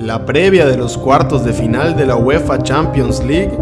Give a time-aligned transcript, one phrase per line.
[0.00, 3.54] la previa de los cuartos de final de la UEFA Champions League,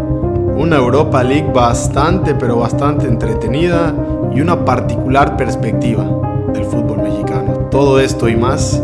[0.55, 3.93] una Europa League bastante pero bastante entretenida
[4.33, 6.05] y una particular perspectiva
[6.53, 7.67] del fútbol mexicano.
[7.69, 8.81] Todo esto y más,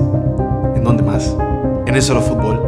[0.76, 1.34] ¿en dónde más?
[1.86, 2.65] En eso lo fútbol.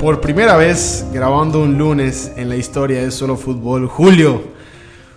[0.00, 4.42] Por primera vez grabando un lunes en la historia de Solo Fútbol, Julio.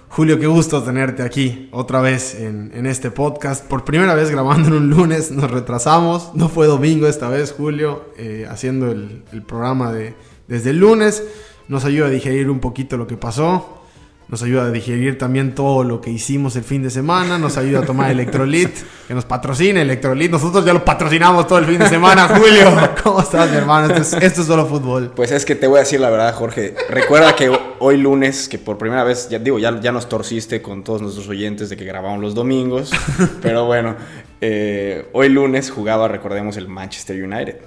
[0.10, 3.66] Julio, qué gusto tenerte aquí otra vez en, este podcast.
[3.66, 6.32] Por primera vez grabando en un lunes, nos retrasamos.
[6.36, 10.16] No fue domingo esta vez, Julio, eh, haciendo el, programa de,
[10.50, 11.24] desde el lunes.
[11.70, 13.83] Nos ayuda a digerir un poquito lo que pasó
[14.28, 17.80] nos ayuda a digerir también todo lo que hicimos el fin de semana, nos ayuda
[17.80, 18.72] a tomar Electrolit,
[19.08, 20.32] que nos patrocine Electrolit.
[20.32, 22.72] Nosotros ya lo patrocinamos todo el fin de semana, Julio.
[23.04, 23.94] ¿Cómo estás, mi hermano?
[23.94, 25.12] Esto es, solo fútbol.
[25.16, 26.74] Pues es que te voy a decir la verdad, Jorge.
[26.90, 30.84] Recuerda que hoy lunes, que por primera vez, ya digo, ya, ya nos torciste con
[30.84, 32.92] todos nuestros oyentes de que grabamos los domingos,
[33.42, 33.96] pero bueno,
[34.42, 37.58] eh, hoy lunes jugaba, recordemos, el Manchester United.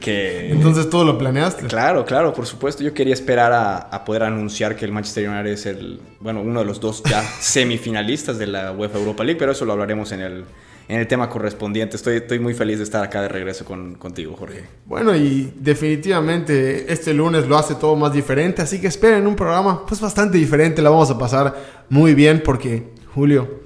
[0.00, 1.66] Que, Entonces todo lo planeaste.
[1.66, 2.82] Claro, claro, por supuesto.
[2.82, 6.66] Yo quería esperar a, poder anunciar que el Manchester United es el, bueno, uno de
[6.66, 10.44] los dos ya semifinalistas de la UEFA Europa League, pero eso lo hablaremos en el,
[10.88, 11.96] en el tema correspondiente.
[11.96, 14.64] Estoy, estoy muy feliz de estar acá de regreso con, contigo, Jorge.
[14.86, 19.84] Bueno, y definitivamente este lunes lo hace todo más diferente, así que esperen un programa
[19.86, 21.54] pues bastante diferente, la vamos a pasar
[21.88, 23.62] muy bien porque, Julio,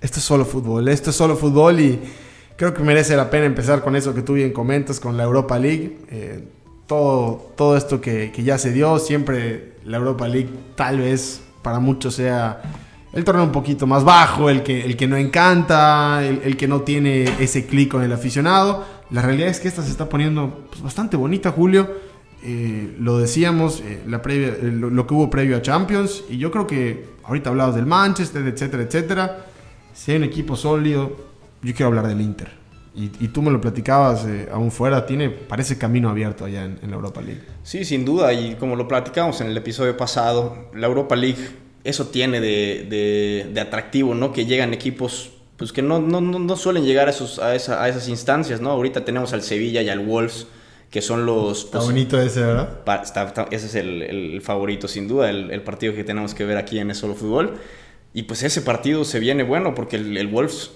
[0.00, 2.00] esto es solo fútbol, esto es solo fútbol y
[2.60, 5.58] creo que merece la pena empezar con eso que tú bien comentas, con la Europa
[5.58, 5.96] League.
[6.10, 6.44] Eh,
[6.86, 12.16] todo, todo esto que, ya se dio, siempre la Europa League tal vez para muchos
[12.16, 12.60] sea
[13.14, 16.82] el torneo un poquito más bajo, el que, el que no encanta, el, que no
[16.82, 18.84] tiene ese clic con el aficionado.
[19.10, 21.88] La realidad es que esta se está poniendo pues, bastante bonita, Julio.
[22.42, 26.66] Eh, lo decíamos, eh, la previa, lo, que hubo previo a Champions, y yo creo
[26.66, 29.46] que ahorita hablabas del Manchester, etcétera, etcétera.
[29.94, 31.29] Si un equipo sólido,
[31.62, 32.60] yo quiero hablar del Inter.
[32.92, 36.96] Y, tú me lo platicabas eh, aún fuera, tiene, parece camino abierto allá en, la
[36.96, 37.40] Europa League.
[37.62, 41.38] Sí, sin duda, y como lo platicamos en el episodio pasado, la Europa League,
[41.84, 44.32] eso tiene de, de, atractivo, ¿no?
[44.32, 47.88] Que llegan equipos pues que no, no, no suelen llegar a, esos, a, esa, a,
[47.88, 48.70] esas instancias, ¿no?
[48.70, 50.46] Ahorita tenemos al Sevilla y al Wolves,
[50.90, 51.66] que son los...
[51.66, 52.80] Está pues, bonito ese, ¿verdad?
[53.50, 56.78] ese es el, el, favorito, sin duda, el, el, partido que tenemos que ver aquí
[56.78, 57.58] en el Solo Fútbol.
[58.14, 60.70] Y pues ese partido se viene bueno porque el, el Wolves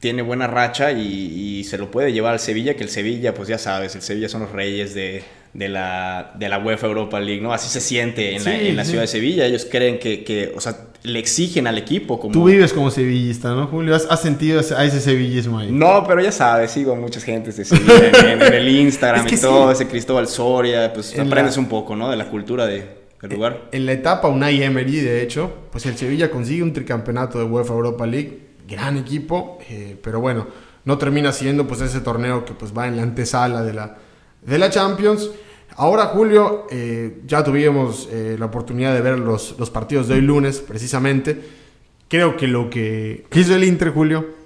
[0.00, 3.58] tiene buena racha y, se lo puede llevar al Sevilla, que el Sevilla, pues ya
[3.58, 5.22] sabes, el Sevilla son los reyes de,
[5.54, 7.52] la, de la UEFA Europa League, ¿no?
[7.52, 9.44] Así se siente en, la, ciudad de Sevilla.
[9.44, 12.32] Ellos creen que, o sea, le exigen al equipo como...
[12.32, 13.94] Tú vives como sevillista, ¿no, Julio?
[13.94, 15.70] ¿Has, sentido a ese sevillismo ahí?
[15.70, 19.70] No, pero ya sabes, sigo a muchas gentes de Sevilla en, el Instagram y todo,
[19.70, 22.10] ese Cristóbal Soria, pues aprendes un poco, ¿no?
[22.10, 22.86] De la cultura de,
[23.20, 23.68] del lugar.
[23.70, 27.74] En la etapa Unai Emery, de hecho, pues el Sevilla consigue un tricampeonato de UEFA
[27.74, 30.46] Europa League gran equipo, eh, pero bueno,
[30.84, 33.98] no termina siendo pues ese torneo que pues va en la antesala de la,
[34.42, 35.30] de la Champions.
[35.76, 40.20] Ahora, Julio, eh, ya tuvimos eh, la oportunidad de ver los, los, partidos de hoy
[40.20, 41.40] lunes, precisamente.
[42.08, 44.40] Creo que lo que hizo el Inter, Julio,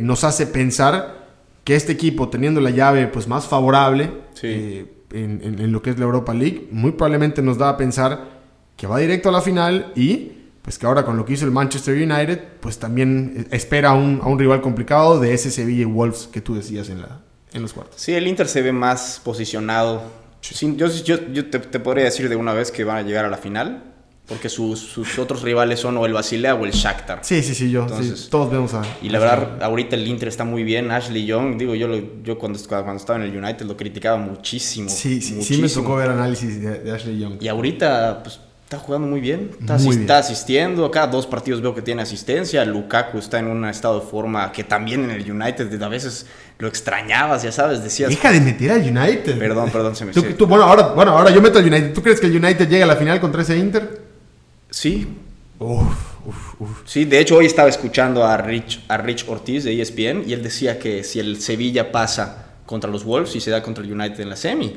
[0.00, 1.26] nos hace pensar
[1.64, 4.10] que este equipo, teniendo la llave pues, más favorable
[4.40, 8.42] en, en, lo que es la Europa League, muy probablemente nos da a pensar
[8.76, 11.50] que va directo a la final y pues que ahora con lo que hizo el
[11.50, 15.84] Manchester United, pues también espera a un, a un rival complicado de ese Sevilla y
[15.84, 17.20] Wolves que tú decías en, la,
[17.52, 18.00] en los cuartos.
[18.00, 20.04] Sí, el Inter se ve más posicionado.
[20.76, 23.82] yo, yo, te, podría decir de una vez que van a llegar a la final,
[24.28, 27.18] porque sus, sus otros rivales son o el Basilea o el Shakhtar.
[27.22, 27.88] Sí, sí, sí, yo.
[28.30, 28.82] todos vemos a.
[29.02, 30.92] Y la verdad, ahorita el Inter está muy bien.
[30.92, 31.88] Ashley Young, digo, yo,
[32.22, 34.88] yo cuando, cuando estaba en el United lo criticaba muchísimo.
[34.88, 37.38] Sí, sí, sí me tocó ver análisis de, de Ashley Young.
[37.40, 38.38] Y ahorita, pues
[38.72, 39.50] está jugando muy bien.
[39.60, 40.90] Está, asistiendo.
[40.90, 42.64] Cada dos partidos veo que tiene asistencia.
[42.64, 46.26] Lukaku está en un estado de forma que también en el United a veces
[46.58, 47.82] lo extrañabas, ya sabes.
[47.82, 48.08] Decías.
[48.08, 49.38] Deja de meter al United.
[49.38, 51.92] Perdón, perdón, se me tú, bueno, ahora, bueno, ahora yo meto al United.
[51.92, 54.00] ¿Tú crees que el United llega a la final contra ese Inter?
[54.70, 55.06] Sí.
[55.58, 56.82] Uf, uf, uf.
[56.86, 60.42] Sí, de hecho hoy estaba escuchando a Rich, a Rich Ortiz de ESPN y él
[60.42, 64.18] decía que si el Sevilla pasa contra los Wolves y se da contra el United
[64.20, 64.76] en la semi,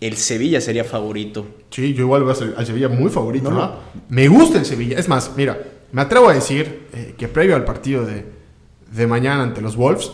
[0.00, 1.46] el Sevilla sería favorito.
[1.70, 3.50] Sí, yo igual voy a al Sevilla muy favorito.
[3.50, 3.72] ¿no?
[4.08, 4.98] Me gusta el Sevilla.
[4.98, 5.58] Es más, mira,
[5.92, 10.10] me atrevo a decir eh, que previo al partido de, mañana ante los Wolves,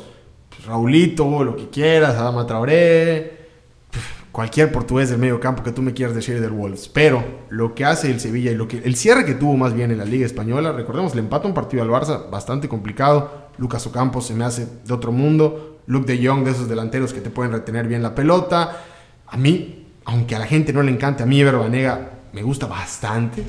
[0.50, 3.42] pues, Raulito, lo que quieras, Adama Traoré,
[4.30, 6.88] cualquier portugués del medio campo que tú me quieras decir del Wolves.
[6.88, 9.90] Pero lo que hace el Sevilla y lo que el cierre que tuvo más bien
[9.90, 13.48] en la Liga Española, recordemos, le empata un partido al Barça bastante complicado.
[13.58, 15.80] Lucas Ocampo se me hace de otro mundo.
[15.86, 18.84] Luke de Jong, de esos delanteros que te pueden retener bien la pelota.
[19.32, 22.66] A mí, aunque a la gente no le encante, a mí Ever Banega me gusta
[22.66, 23.42] bastante.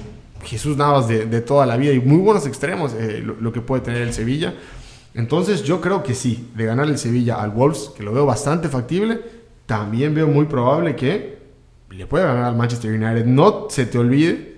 [0.43, 3.59] Jesús Navas de, de toda la vida y muy buenos extremos eh, lo, lo, que
[3.59, 4.53] puede tener el Sevilla.
[5.13, 8.69] Entonces yo creo que sí, de ganar el Sevilla al Wolves, que lo veo bastante
[8.69, 9.19] factible,
[9.65, 11.37] también veo muy probable que
[11.89, 13.25] le pueda ganar al Manchester United.
[13.25, 14.53] No se te olvide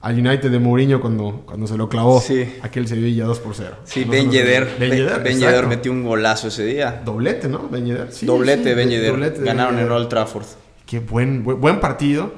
[0.00, 2.54] al United de Mourinho cuando, cuando se lo clavó sí.
[2.60, 3.76] aquel Sevilla 2 por 0.
[3.84, 4.76] Sí, Ben Yedder.
[4.78, 7.02] Ben Yedder metió un golazo ese día.
[7.02, 7.66] Doblete, ¿no?
[7.68, 8.12] Ben Yedder.
[8.12, 9.42] Sí, doblete, sí, Ben Yedder.
[9.42, 10.46] Ganaron en Old Trafford.
[10.86, 12.32] Qué buen, buen, buen partido.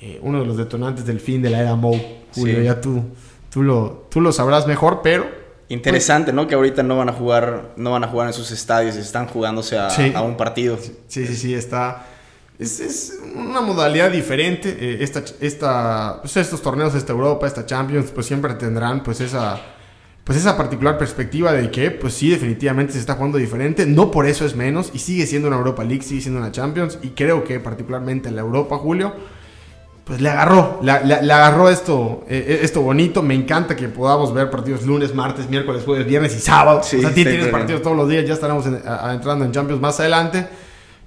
[0.00, 1.98] Eh, uno de los detonantes del fin de la era Mou.
[2.34, 3.02] Julio, ya tú,
[3.48, 6.46] tú, lo, tú lo sabrás mejor, pero Interesante, ¿no?
[6.46, 9.78] Que ahorita no van a jugar, no van a jugar en sus estadios, están jugándose
[9.78, 10.12] a, sí.
[10.14, 10.78] a un partido.
[11.08, 12.06] Sí, sí, sí, está.
[12.58, 14.76] Es, es una modalidad diferente.
[14.78, 19.58] Eh, esta, esta, pues estos torneos, esta Europa, esta Champions, pues siempre tendrán pues esa,
[20.24, 23.84] pues esa particular perspectiva de que, pues sí, definitivamente se está jugando diferente.
[23.84, 26.98] No por eso es menos y sigue siendo una Europa League, sigue siendo una Champions.
[27.02, 29.12] Y creo que particularmente en la Europa, Julio,
[30.04, 33.22] pues le agarró, le, le, le agarró esto, eh, esto bonito.
[33.22, 36.82] Me encanta que podamos ver partidos lunes, martes, miércoles, jueves, viernes y sábado.
[36.82, 39.80] Sí, o sea, tienes partidos todos los días, ya estaremos en, a, entrando en Champions
[39.80, 40.46] más adelante.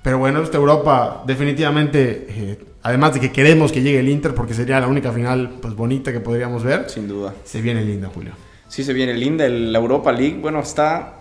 [0.04, 4.54] Pero bueno, esta Europa definitivamente, eh, además de que queremos que llegue el Inter, porque
[4.54, 6.88] sería la única final pues bonita que podríamos ver.
[6.88, 7.34] Sin duda.
[7.44, 8.34] Se viene linda, Julio.
[8.68, 9.48] Sí, se viene linda.
[9.48, 11.18] La Europa League, bueno, está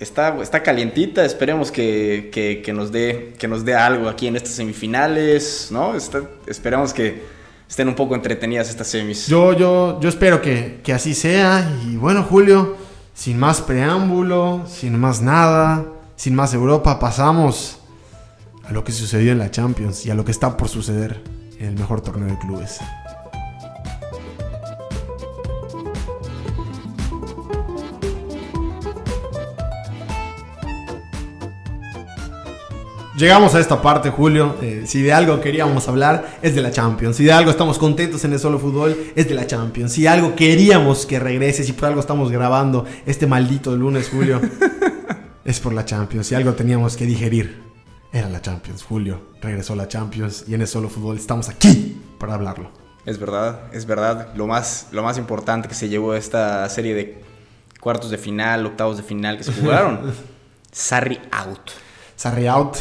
[0.00, 4.54] Está, está, calientita, esperemos que, que, nos dé, que nos dé algo aquí en estas
[4.54, 5.94] semifinales, ¿no?
[5.94, 7.22] Está, esperemos que
[7.68, 9.26] estén un poco entretenidas estas semis.
[9.26, 11.78] Yo, yo, yo espero que, que así sea.
[11.86, 12.76] Y bueno, Julio,
[13.12, 15.84] sin más preámbulo, sin más nada,
[16.16, 17.80] sin más Europa, pasamos
[18.64, 21.20] a lo que sucedió en la Champions y a lo que está por suceder
[21.58, 22.78] en el mejor torneo de clubes.
[33.20, 34.56] Llegamos a esta parte, Julio.
[34.62, 37.16] Eh, si de algo queríamos hablar, es de la Champions.
[37.16, 39.92] Si de algo estamos contentos en el solo fútbol, es de la Champions.
[39.92, 44.40] Si algo queríamos que regrese, si por algo estamos grabando este maldito lunes, Julio,
[45.44, 46.28] es por la Champions.
[46.28, 47.62] Si algo teníamos que digerir,
[48.10, 49.20] era la Champions, Julio.
[49.42, 52.70] Regresó la Champions y en el solo fútbol estamos aquí para hablarlo.
[53.04, 54.32] Es verdad, es verdad.
[54.34, 57.22] Lo más, lo más importante que se llevó esta serie de
[57.80, 60.10] cuartos de final, octavos de final que se jugaron.
[60.72, 61.70] Sarri out.
[62.16, 62.78] Sarri out.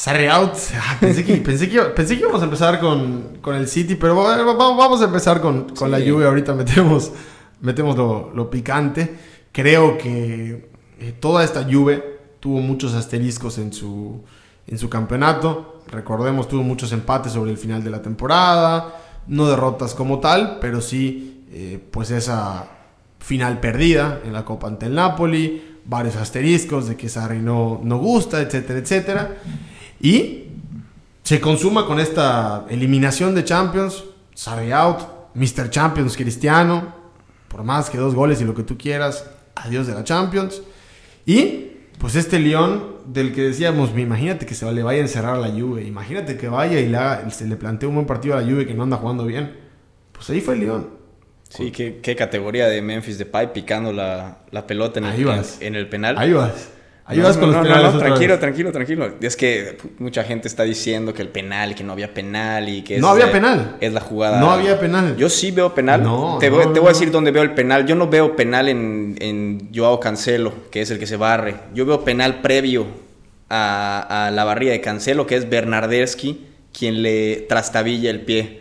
[0.00, 0.54] Sarri out.
[0.80, 4.14] Ah, pensé, que, pensé, que, pensé que íbamos a empezar con, con el City, pero
[4.14, 5.90] vamos a empezar con, con sí.
[5.90, 6.28] la lluvia.
[6.28, 7.12] Ahorita metemos,
[7.60, 9.14] metemos lo, lo picante.
[9.52, 10.70] Creo que
[11.00, 12.02] eh, toda esta lluvia
[12.40, 14.24] tuvo muchos asteriscos en su,
[14.66, 15.82] en su campeonato.
[15.88, 19.02] Recordemos, tuvo muchos empates sobre el final de la temporada.
[19.26, 22.70] No derrotas como tal, pero sí, eh, pues esa
[23.18, 25.62] final perdida en la Copa ante el Napoli.
[25.84, 29.36] Varios asteriscos de que Sarri no, no gusta, etcétera, etcétera.
[30.00, 30.44] Y
[31.22, 34.04] se consuma con esta eliminación de Champions,
[34.34, 35.00] Sarri out,
[35.34, 35.70] Mr.
[35.70, 36.94] Champions Cristiano,
[37.48, 40.62] por más que dos goles y lo que tú quieras, adiós de la Champions.
[41.26, 41.66] Y
[41.98, 45.48] pues este León del que decíamos, imagínate que se le vaya a encerrar a la
[45.50, 48.74] Juve, imagínate que vaya y se le plantee un buen partido a la Juve que
[48.74, 49.56] no anda jugando bien.
[50.12, 50.88] Pues ahí fue el León.
[51.48, 55.74] Sí, qué, qué categoría de Memphis Depay picando la, la pelota en el, en, en
[55.74, 56.16] el penal.
[56.16, 56.70] Ahí vas.
[57.10, 57.92] Ahí no, con no, los no, penales.
[57.92, 59.14] No, tranquilo, tranquilo, tranquilo.
[59.20, 62.98] Es que mucha gente está diciendo que el penal, que no había penal y que
[62.98, 63.76] no es, había eh, penal.
[63.80, 64.38] Es la jugada.
[64.38, 65.16] No había penal.
[65.16, 66.04] Yo sí veo penal.
[66.04, 67.84] No, te, voy, te voy a decir dónde veo el penal.
[67.84, 71.56] Yo no veo penal en, en Joao Cancelo, que es el que se barre.
[71.74, 72.86] Yo veo penal previo
[73.48, 78.59] a, a la barrida de Cancelo, que es Bernardeschi, quien le trastabilla el pie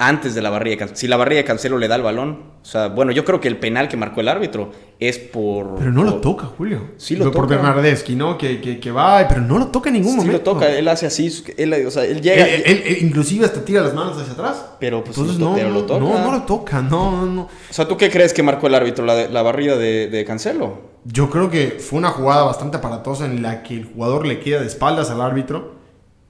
[0.00, 0.96] antes de la barrida de Cancelo.
[0.96, 3.48] Si la barrida de Cancelo le da el balón, o sea, bueno, yo creo que
[3.48, 5.74] el penal que marcó el árbitro es por...
[5.74, 6.92] Pero no por, lo toca, Julio.
[6.96, 7.46] Sí lo por toca.
[7.46, 8.38] Por Bernardeschi, ¿no?
[8.38, 10.38] Que, que, que, va, pero no lo toca en ningún sí momento.
[10.38, 12.46] Sí lo toca, él hace así, él, o sea, él llega...
[12.46, 14.66] Él, él, él, inclusive hasta tira las manos hacia atrás.
[14.78, 16.00] Pero pues Entonces, lo, no, pero lo toca.
[16.00, 17.42] no, no lo toca, no, no.
[17.42, 20.78] O sea, ¿tú qué crees que marcó el árbitro, la, la barrida de, de Cancelo?
[21.04, 24.60] Yo creo que fue una jugada bastante aparatosa en la que el jugador le queda
[24.60, 25.77] de espaldas al árbitro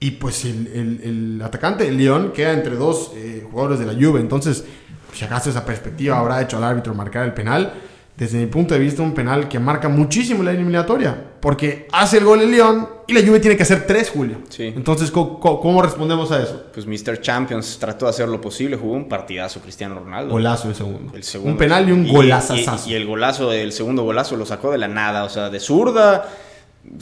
[0.00, 3.94] y pues el, el, el atacante, el León, queda entre dos eh, jugadores de la
[3.94, 4.20] Juve.
[4.20, 4.64] Entonces,
[5.12, 7.72] si acaso esa perspectiva habrá hecho al árbitro marcar el penal.
[8.16, 11.16] Desde mi punto de vista, un penal que marca muchísimo la eliminatoria.
[11.40, 14.38] Porque hace el gol el León y la Juve tiene que hacer tres, Julio.
[14.48, 14.72] Sí.
[14.74, 16.64] Entonces, ¿cómo, ¿cómo, respondemos a eso?
[16.72, 17.20] Pues Mr.
[17.20, 20.32] Champions trató de hacer lo posible, jugó un partidazo Cristiano Ronaldo.
[20.32, 21.12] Golazo el segundo.
[21.14, 21.52] El segundo.
[21.52, 22.56] Un penal y un y, golazo.
[22.56, 25.60] Y, y, el golazo, el segundo golazo lo sacó de la nada, o sea, de
[25.60, 26.28] zurda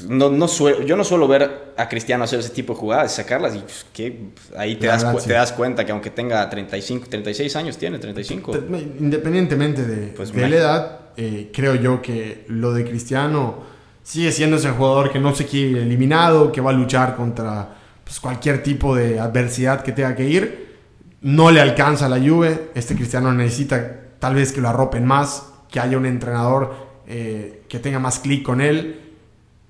[0.09, 3.55] no, no suelo, yo no suelo ver a Cristiano hacer ese tipo de jugadas, sacarlas
[3.55, 7.57] y pues, que ahí te das, verdad, te das cuenta que aunque tenga 35, 36
[7.57, 8.53] años, tiene 35.
[8.99, 13.65] Independientemente de, pues, de la edad, eh, creo yo que lo de Cristiano
[14.03, 18.21] sigue siendo ese jugador que no se quiere eliminado, que va a luchar contra pues,
[18.21, 20.67] cualquier tipo de adversidad que tenga que ir.
[21.23, 22.71] no le alcanza la Juve.
[22.75, 27.79] Este Cristiano necesita tal vez que lo arropen más, que haya un entrenador eh, que
[27.79, 29.06] tenga más clic con él.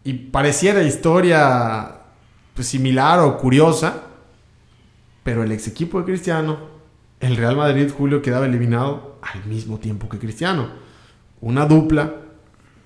[0.07, 1.97] Y pareciera historia
[2.55, 4.03] pues, similar o curiosa,
[5.25, 6.59] pero el ex equipo de Cristiano,
[7.19, 10.69] el Real Madrid, Julio, quedaba eliminado al mismo tiempo que Cristiano.
[11.41, 12.15] Una dupla,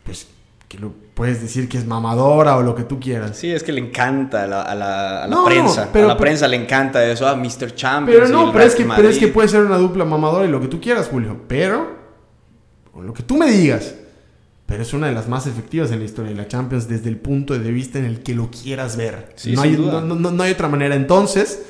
[0.02, 0.28] pues
[0.66, 3.36] que lo puedes decir que es mamadora o lo que tú quieras.
[3.36, 5.90] Sí, es que le encanta a la, a la, a la prensa.
[5.92, 7.74] a la prensa le encanta eso, a Mr.
[7.74, 8.18] Champions.
[8.18, 10.58] Pero no, pero es, que, pero es que puede ser una dupla mamadora y lo
[10.58, 11.42] que tú quieras, Julio.
[11.46, 11.98] Pero,
[12.90, 13.94] con lo que tú me digas,
[14.70, 17.16] pero es una de las más efectivas en la historia de la Champions desde el
[17.16, 19.34] punto de vista en el que lo quieras ver.
[19.46, 20.94] no, hay, no, hay, otra manera.
[20.94, 21.62] Entonces,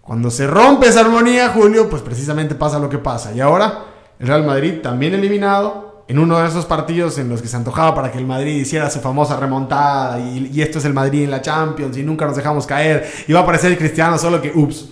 [0.00, 3.32] cuando se rompe esa armonía, Julio, pues precisamente pasa lo que pasa.
[3.34, 3.86] Y ahora,
[4.20, 7.96] el Real Madrid también eliminado en uno de esos partidos en los que se antojaba
[7.96, 11.32] para que el Madrid hiciera su famosa remontada y, y esto es el Madrid en
[11.32, 14.52] la Champions y nunca nos dejamos caer y va a aparecer el Cristiano, solo que,
[14.54, 14.90] ups,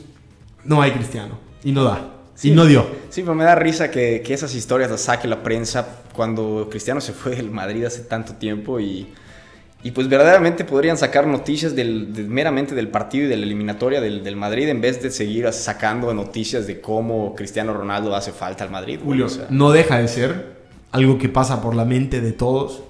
[0.65, 2.14] no hay Cristiano y no da.
[2.43, 2.87] Y no dio.
[3.11, 7.01] Sí, pero me da risa que, que, esas historias las saque la prensa cuando Cristiano
[7.01, 9.13] se fue del Madrid hace tanto tiempo y,
[9.83, 14.25] y pues verdaderamente podrían sacar noticias del, meramente del partido y de la eliminatoria del,
[14.25, 18.71] del, Madrid en vez de seguir sacando noticias de cómo Cristiano Ronaldo hace falta al
[18.71, 18.99] Madrid.
[19.03, 20.55] Julio, no deja de ser
[20.91, 22.83] algo que pasa por la mente de todos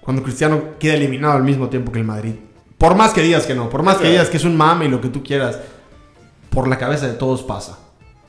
[0.00, 2.34] cuando Cristiano queda eliminado al mismo tiempo que el Madrid.
[2.78, 4.88] Por más que digas que no, por más que digas que es un mame y
[4.88, 5.58] lo que tú quieras,
[6.48, 7.79] por la cabeza de todos pasa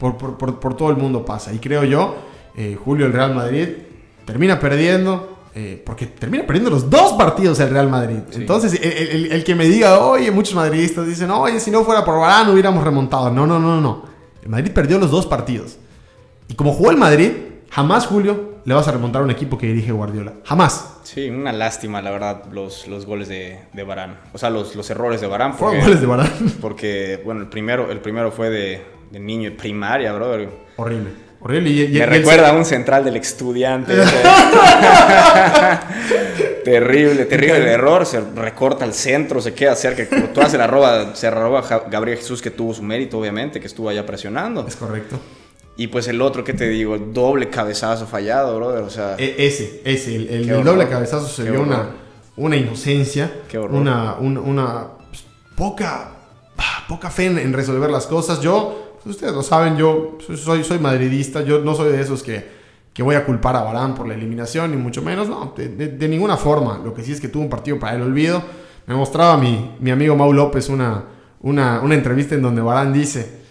[0.02, 1.54] por, todo el mundo pasa.
[1.54, 2.16] Y creo yo,
[2.56, 3.68] eh, Julio, el Real Madrid
[4.26, 5.30] termina perdiendo.
[5.54, 8.20] Eh, porque termina perdiendo los dos partidos el Real Madrid.
[8.32, 12.50] Entonces, el, que me diga, oye, muchos madridistas dicen, oye, si no fuera por Barán
[12.50, 13.30] hubiéramos remontado.
[13.30, 14.06] No, no, no, no.
[14.42, 15.78] El Madrid perdió los dos partidos.
[16.48, 17.32] Y como jugó el Madrid,
[17.70, 20.36] jamás, Julio, le vas a remontar a un equipo que dirige Guardiola.
[20.46, 21.00] Jamás.
[21.04, 24.22] Sí, una lástima, la verdad, los, los goles de, de Barán.
[24.32, 25.54] O sea, los, los errores de Barán.
[25.54, 26.32] Fueron goles de Barán.
[26.62, 28.82] Porque, bueno, el primero, el primero fue de,
[29.12, 30.50] de niño de primaria, bro.
[30.78, 31.10] Horrible.
[31.42, 31.70] Horrible.
[31.70, 33.94] Y, Me recuerda a un central del estudiante.
[36.64, 38.06] terrible, terrible el error.
[38.06, 40.08] Se recorta al centro, se queda cerca.
[40.34, 43.90] Tú haces la roba, se roba Gabriel Jesús, que tuvo su mérito, obviamente, que estuvo
[43.90, 44.66] allá presionando.
[44.68, 45.20] Es correcto.
[45.78, 46.98] Y pues el otro, ¿qué te digo?
[46.98, 48.84] Doble cabezazo fallado, brother.
[48.84, 50.16] O sea, e, ese, ese.
[50.16, 51.90] El, doble cabezazo se vio una,
[52.36, 53.32] una inocencia.
[53.48, 55.24] Qué Una, una, pues,
[55.56, 56.12] poca,
[56.88, 58.42] poca fe en resolver las cosas.
[58.42, 62.46] Yo ustedes lo saben, yo soy, soy madridista, yo no soy de esos que,
[62.94, 66.38] que voy a culpar a Barán por la eliminación, ni mucho menos, no, de, ninguna
[66.38, 66.80] forma.
[66.84, 68.42] Lo que sí es que tuvo un partido para el olvido.
[68.88, 71.06] Me mostraba mi, mi amigo Mau López una,
[71.42, 73.42] una, una entrevista en donde Barán dice,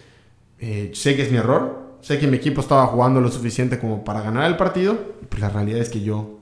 [0.59, 4.03] eh, sé que es mi error, sé que mi equipo estaba jugando lo suficiente como
[4.03, 4.97] para ganar el partido,
[5.29, 6.39] pues la realidad es que yo,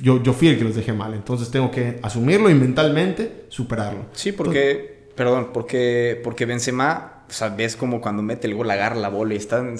[0.00, 4.06] yo, yo fui el que los dejé mal, entonces tengo que asumirlo y mentalmente superarlo.
[4.12, 8.96] Sí, porque, perdón, porque, porque Benzema o sea, ves como cuando mete el gol, agarra
[8.96, 9.76] la bola y están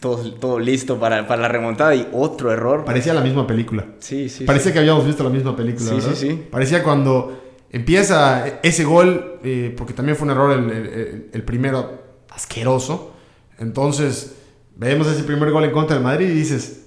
[0.00, 2.84] todo, todo listo para, para, la remontada y otro error.
[2.84, 3.86] Parecía la misma película.
[3.98, 4.44] Sí, sí.
[4.44, 5.90] Parecía que habíamos visto la misma película.
[5.90, 6.46] Sí, sí, sí.
[6.50, 13.12] Parecía cuando empieza ese gol, eh, porque también fue un error el, el, primero asqueroso.
[13.58, 14.36] Entonces,
[14.76, 16.86] vemos ese primer gol en contra del Madrid y dices,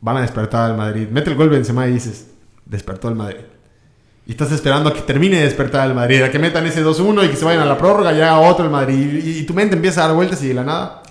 [0.00, 1.08] van a despertar al Madrid.
[1.10, 2.28] Mete el gol Benzema y dices,
[2.64, 3.44] despertó el Madrid.
[4.26, 7.26] Y estás esperando a que termine de despertar el Madrid, a que metan ese 2-1
[7.26, 9.22] y que se vayan a la prórroga y haga otro el Madrid.
[9.24, 11.02] Y, tu mente empieza a dar vueltas y de la nada.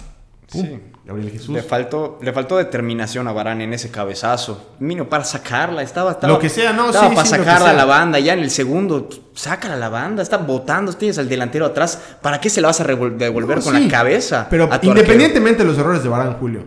[0.47, 0.79] sí.
[1.05, 1.49] Gabriel Jesús.
[1.49, 4.71] Le faltó, le faltó determinación a Barán en ese cabezazo.
[4.79, 5.83] Mino, para sacarla.
[5.83, 8.17] Estaba, estaba lo que sea, no, estaba para sacarla a la banda.
[8.17, 10.23] Ya en el segundo, sácala a la banda.
[10.23, 12.01] Está botando, tienes al delantero atrás.
[12.23, 14.47] ¿Para qué se la vas a devolver con la cabeza?
[14.49, 16.63] Pero independientemente de los errores de Barán, Julio,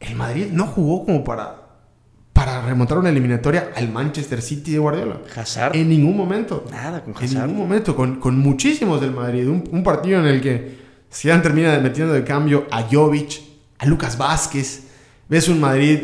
[0.00, 1.61] el Madrid no jugó como para
[2.66, 5.20] remontar una eliminatoria al Manchester City de Guardiola.
[5.34, 5.76] Hazard.
[5.76, 6.64] En ningún momento.
[6.70, 7.30] Nada con Hazard.
[7.30, 9.48] En ningún momento, con, con muchísimos del Madrid.
[9.48, 10.78] Un, partido en el que
[11.12, 13.40] Zidane termina metiendo de cambio a Jovic,
[13.78, 14.84] a Lucas Vázquez.
[15.28, 15.98] Ves un Madrid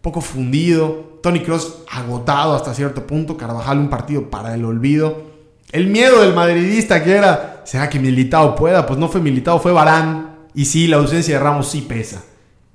[0.00, 1.18] poco fundido.
[1.22, 3.36] Tony Cross agotado hasta cierto punto.
[3.36, 5.34] Carvajal un partido para el olvido.
[5.72, 8.86] El miedo del madridista que era, ¿será que Militao pueda?
[8.86, 10.36] Pues no fue Militao, fue Barán.
[10.54, 12.22] Y sí, la ausencia de Ramos sí pesa.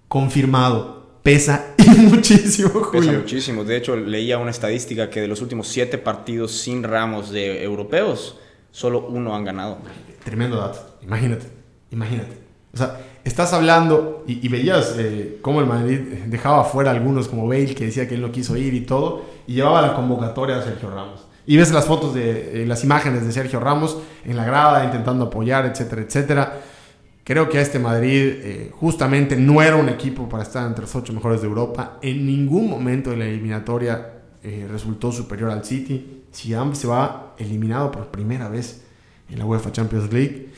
[0.07, 3.11] Confirmado pesa muchísimo, Julio.
[3.11, 3.63] Pesa muchísimo.
[3.63, 8.37] De hecho, leía una estadística que de los últimos siete partidos sin ramos de europeos,
[8.71, 9.77] solo uno han ganado.
[10.23, 10.97] Tremendo dato.
[11.01, 11.47] Imagínate,
[11.91, 12.37] imagínate.
[12.73, 17.47] O sea, estás hablando y, veías eh, cómo el Madrid dejaba fuera a algunos como
[17.47, 20.61] Bale, que decía que él no quiso ir y todo, y llevaba la convocatoria a
[20.61, 21.25] Sergio Ramos.
[21.47, 25.25] Y ves las fotos de eh, las imágenes de Sergio Ramos en la grada intentando
[25.25, 26.61] apoyar, etcétera, etcétera.
[27.29, 31.13] Creo que este Madrid eh, justamente no era un equipo para estar entre los ocho
[31.13, 31.99] mejores de Europa.
[32.01, 36.23] En ningún momento de la eliminatoria eh, resultó superior al City.
[36.33, 38.81] Zidane se va eliminado por primera vez
[39.29, 40.49] en la UEFA Champions League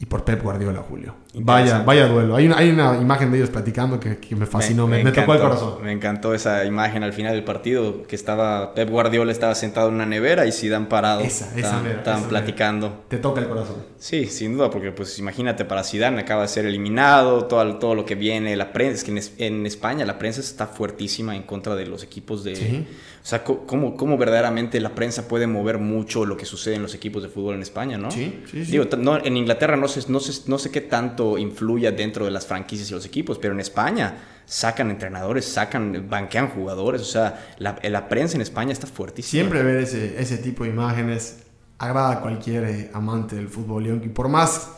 [0.00, 1.14] y por Pep Guardiola, Julio.
[1.34, 2.36] Vaya, vaya duelo.
[2.36, 5.74] Hay una, hay una imagen de ellos platicando que, me fascinó, me, tocó el corazón.
[5.82, 9.94] Me encantó esa imagen al final del partido, que estaba Pep Guardiola estaba sentado en
[9.94, 11.20] una nevera y Zidane parado.
[11.20, 13.04] Esa, esa estaban, platicando.
[13.08, 13.76] Te toca el corazón.
[13.98, 18.06] Sí, sin duda, porque pues imagínate para Zidane acaba de ser eliminado, todo, todo lo
[18.06, 21.86] que viene, la prensa, es que en, España la prensa está fuertísima en contra de
[21.86, 22.86] los equipos de...
[23.20, 26.94] O sea, ¿cómo, ¿cómo, verdaderamente la prensa puede mover mucho lo que sucede en los
[26.94, 28.10] equipos de fútbol en España, no?
[28.10, 28.70] Sí, sí, sí.
[28.70, 32.30] Digo, no, en Inglaterra no sé, no, sé, no sé qué tanto influya dentro de
[32.30, 34.16] las franquicias y los equipos, pero en España
[34.46, 39.42] sacan entrenadores, sacan, banquean jugadores, o sea, la, la prensa en España está fuertísima.
[39.42, 41.40] Siempre ver ese, ese tipo de imágenes
[41.76, 44.70] agrada a cualquier eh, amante del fútbol, y por más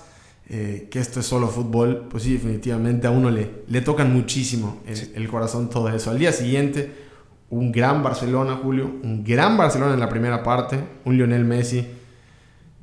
[0.49, 4.81] eh, que esto es solo fútbol, pues sí, definitivamente a uno le, le tocan muchísimo
[4.87, 6.11] el, el corazón todo eso.
[6.11, 7.09] Al día siguiente
[7.51, 11.85] un gran Barcelona, Julio, un gran Barcelona en la primera parte, un Lionel Messi,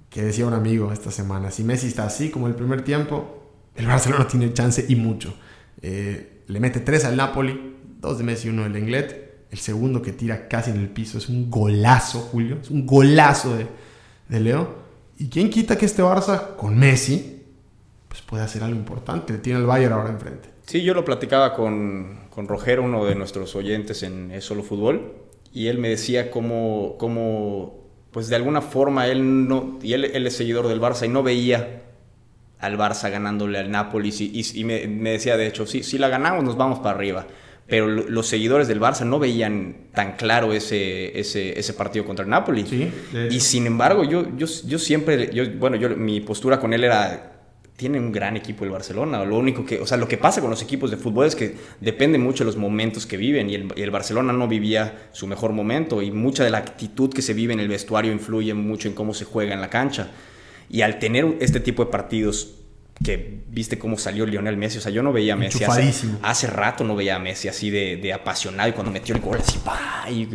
[0.09, 3.36] que decía un amigo esta semana, si Messi está así como el primer tiempo,
[3.77, 5.33] el Barcelona tiene chance y mucho.
[5.81, 10.01] Eh, le mete tres al Napoli, dos de Messi y uno del Englet, el segundo
[10.01, 13.67] que tira casi en el piso, es un golazo, Julio, es un golazo de,
[14.27, 14.87] de Leo.
[15.17, 17.43] ¿Y quién quita que este Barça, con Messi,
[18.07, 19.37] pues puede hacer algo importante?
[19.37, 20.49] Tiene el Bayern ahora enfrente.
[20.65, 25.13] Sí, yo lo platicaba con, con Roger, uno de nuestros oyentes en Solo Fútbol,
[25.53, 30.35] y él me decía cómo, cómo pues de alguna forma él no, y él, es
[30.35, 31.83] seguidor del Barça y no veía
[32.59, 36.43] al Barça ganándole al Napoli y, y, me, decía de hecho, sí, si la ganamos
[36.43, 37.27] nos vamos para arriba.
[37.67, 42.29] Pero los seguidores del Barça no veían tan claro ese, ese, ese partido contra el
[42.29, 42.65] Napoli.
[42.65, 42.89] Sí,
[43.29, 47.37] y sin embargo, yo, yo, yo siempre, yo, bueno, yo, mi postura con él era,
[47.77, 49.23] tiene un gran equipo el Barcelona.
[49.23, 51.55] Lo único que, o sea, lo que pasa con los equipos de fútbol es que
[51.79, 56.01] depende mucho de los momentos que viven y el, Barcelona no vivía su mejor momento
[56.01, 59.13] y mucha de la actitud que se vive en el vestuario influye mucho en cómo
[59.13, 60.09] se juega en la cancha.
[60.69, 62.57] Y al tener este tipo de partidos
[63.03, 64.79] que viste cómo salió Lionel Messi.
[64.79, 65.63] O sea, yo no veía a Messi.
[65.63, 69.39] Hace, hace, rato no veía a Messi así de, apasionado y cuando metió el gol
[69.39, 69.59] así,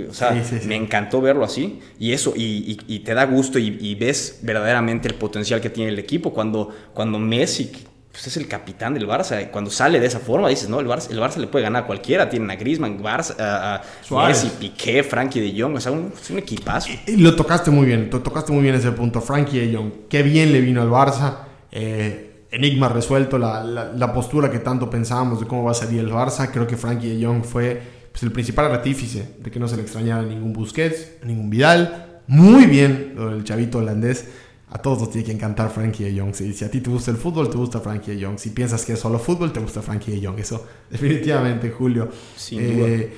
[0.09, 1.81] o sea, me encantó verlo así.
[1.99, 6.33] Y eso, y, te da gusto y, ves verdaderamente el potencial que tiene el equipo.
[6.33, 7.73] Cuando, cuando Messi,
[8.13, 11.11] pues es el capitán del Barça, cuando sale de esa forma dices, no, el Barça,
[11.11, 12.29] el Barça le puede ganar a cualquiera.
[12.29, 13.83] Tienen a Griezmann, Barça, a,
[14.29, 15.77] Messi, Piqué, Frankie de Jong.
[15.77, 16.91] O sea, un, es un equipazo.
[17.07, 19.23] Y, lo tocaste muy bien, tocaste muy bien ese punto.
[19.23, 21.39] Frankie de Jong, qué bien le vino al Barça.
[21.71, 26.11] Eh, enigma resuelto, la, la, postura que tanto pensábamos de cómo va a salir el
[26.11, 26.51] Barça.
[26.53, 27.81] Creo que Frankie de Jong fue
[28.13, 32.21] pues, el principal artífice de que no se le extrañara ningún Busquets, ningún Vidal.
[32.27, 34.27] Muy bien lo del chavito holandés.
[34.75, 36.35] A todos nos tiene que encantar Frankie de Jong.
[36.35, 38.39] Si, si, a ti te gusta el fútbol, te gusta Frankie de Jong.
[38.39, 40.39] Si piensas que es solo fútbol, te gusta Frankie de Jong.
[40.39, 42.09] Eso definitivamente, Julio.
[42.53, 43.15] Eh,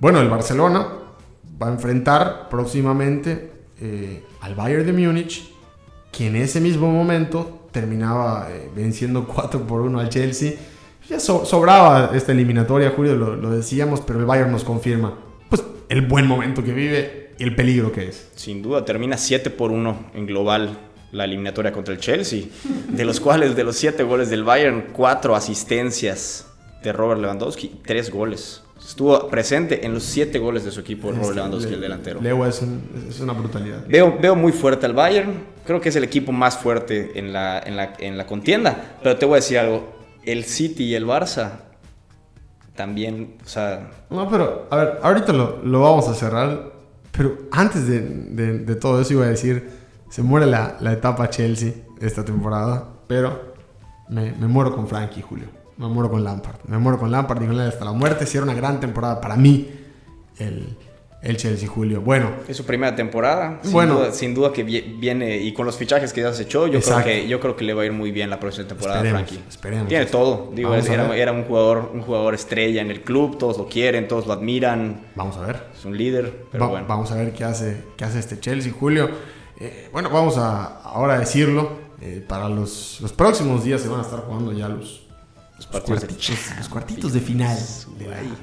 [0.00, 0.88] bueno, el Barcelona
[1.62, 5.52] va a enfrentar próximamente eh, al Bayern de Múnich,
[6.10, 10.54] que en ese mismo momento terminaba eh, venciendo 4 por 1 al Chelsea.
[11.08, 16.26] Ya sobraba esta eliminatoria, Julio, lo, decíamos, pero el Bayern nos confirma pues, el buen
[16.26, 18.28] momento que vive el peligro que es.
[18.34, 20.78] Sin duda, termina 7 por 1 en global
[21.12, 22.44] la eliminatoria contra el Chelsea,
[22.88, 26.46] de los cuales de los 7 goles del Bayern, 4 asistencias
[26.82, 28.62] de Robert Lewandowski, 3 goles.
[28.78, 32.20] Estuvo presente en los 7 goles de su equipo, Robert este, Lewandowski, el delantero.
[32.20, 32.62] Leo es,
[33.08, 33.86] es, una brutalidad.
[33.86, 37.60] Veo, veo muy fuerte al Bayern creo que es el equipo más fuerte en la,
[37.60, 38.96] en la, en la contienda.
[39.04, 39.88] Pero te voy a decir algo,
[40.24, 41.60] el City y el Barça
[42.74, 43.88] también, o sea...
[44.10, 46.72] No, pero, a ver, ahorita lo, lo vamos a cerrar,
[47.20, 49.68] pero antes de, de, todo eso iba a decir,
[50.08, 53.52] se muere la, la, etapa Chelsea esta temporada, pero
[54.08, 55.48] me, me muero con Frankie, Julio.
[55.76, 56.60] Me muero con Lampard.
[56.66, 58.24] Me muero con Lampard y con él hasta la muerte.
[58.32, 59.70] Era una gran temporada para mí,
[60.38, 60.78] el,
[61.22, 62.00] el Chelsea, Julio.
[62.00, 62.30] Bueno.
[62.48, 63.58] Es su primera temporada.
[63.62, 63.96] Sin bueno.
[63.96, 67.04] Duda, sin duda que viene, y con los fichajes que ya se echó, yo creo,
[67.04, 69.40] que, yo creo que le va a ir muy bien la próxima temporada a Frankie.
[69.48, 69.88] Esperemos.
[69.88, 70.50] Tiene todo.
[70.54, 74.32] Digo, era, un, jugador, un jugador estrella en el club, todos lo quieren, todos lo
[74.32, 75.02] admiran.
[75.14, 75.62] Vamos a ver.
[75.76, 76.86] Es un líder, pero bueno.
[76.88, 79.10] Vamos a ver qué hace, qué hace este Chelsea, Julio.
[79.58, 81.90] Eh, bueno, vamos a ahora decirlo.
[82.02, 85.02] Eh, para los, los próximos días se van a estar jugando ya los,
[85.60, 87.58] los cuartitos, de final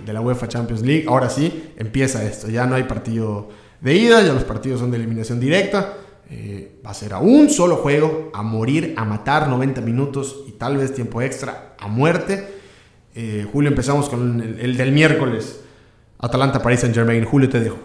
[0.05, 1.05] de la, UEFA Champions League.
[1.07, 2.47] Ahora sí, empieza esto.
[2.49, 3.49] Ya no hay partido
[3.81, 5.95] de ida, ya los partidos son de eliminación directa.
[6.29, 10.51] Eh, va a ser a un solo juego, a morir, a matar 90 minutos y
[10.51, 12.55] tal vez tiempo extra, a muerte.
[13.15, 15.61] Eh, Julio, empezamos con el, del miércoles.
[16.19, 17.25] Atalanta, París, Saint Germain.
[17.25, 17.77] Julio, te dejo.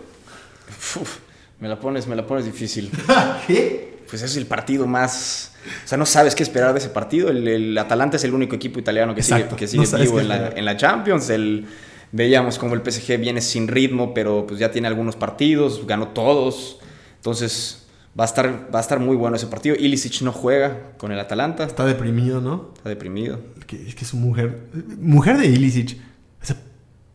[1.59, 2.91] me la pones, me la pones difícil.
[3.47, 3.92] ¿Qué?
[4.09, 5.53] Pues es el partido más...
[5.85, 7.29] O sea, no sabes qué esperar de ese partido.
[7.31, 10.65] El, Atalanta es el único equipo italiano que sigue, que sigue vivo en la, en
[10.65, 11.31] la, Champions.
[11.31, 11.67] El,
[12.11, 16.79] veíamos como el PSG viene sin ritmo, pero pues ya tiene algunos partidos, ganó todos.
[17.17, 17.83] Entonces,
[18.19, 19.75] Va a, estar, va a estar muy bueno ese partido.
[19.75, 21.65] Ilicic no juega con el Atalanta.
[21.65, 22.73] Está deprimido, ¿no?
[22.77, 23.41] Está deprimido.
[23.67, 24.67] Que- Es que su mujer.
[25.01, 25.97] Mujer de Ilicic.
[26.43, 26.57] O sea,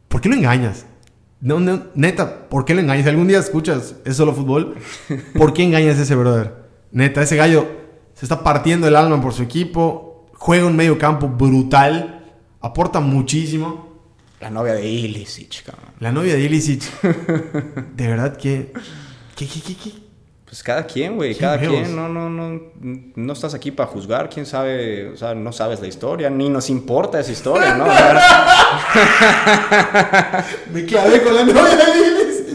[0.07, 0.87] ¿por qué lo engañas?
[1.39, 3.03] No, no, neta, ¿por qué lo engañas?
[3.03, 4.75] Si algún día escuchas, es solo fútbol.
[5.37, 6.66] ¿Por qué engañas a ese brother?
[6.91, 7.67] Neta, ese gallo
[8.13, 10.27] se está partiendo el alma por su equipo.
[10.33, 12.25] Juega un medio campo brutal.
[12.61, 13.87] Aporta muchísimo.
[14.39, 15.91] La novia de Ilicic, cabrón.
[15.99, 16.83] La novia de Ilicic.
[17.95, 18.73] De verdad que.
[19.35, 19.91] ¿Qué, qué, qué, qué?
[20.45, 21.93] Pues cada quien, güey, ¿Qué cada quien.
[21.93, 24.29] No, no, no, no estás aquí para juzgar.
[24.29, 25.09] ¿Quién sabe?
[25.09, 27.85] O sea, no sabes la historia, ni nos importa esa historia, ¿no?
[30.73, 32.06] Me clavé con la novia de.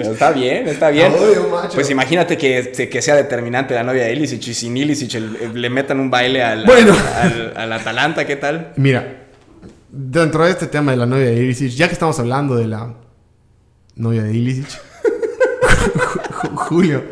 [0.02, 1.12] Pero está bien, está bien.
[1.50, 1.74] Macho.
[1.74, 5.70] Pues imagínate que, que sea determinante la novia de Ilicic y sin Ilicic el- le
[5.70, 6.94] metan un baile al, Bueno.
[7.16, 8.72] al, al Atalanta, ¿qué tal?
[8.76, 9.26] Mira,
[9.90, 12.94] dentro de este tema de la novia de Ilicic, ya que estamos hablando de la
[13.96, 14.66] novia de Ilicic,
[16.56, 17.04] Julio,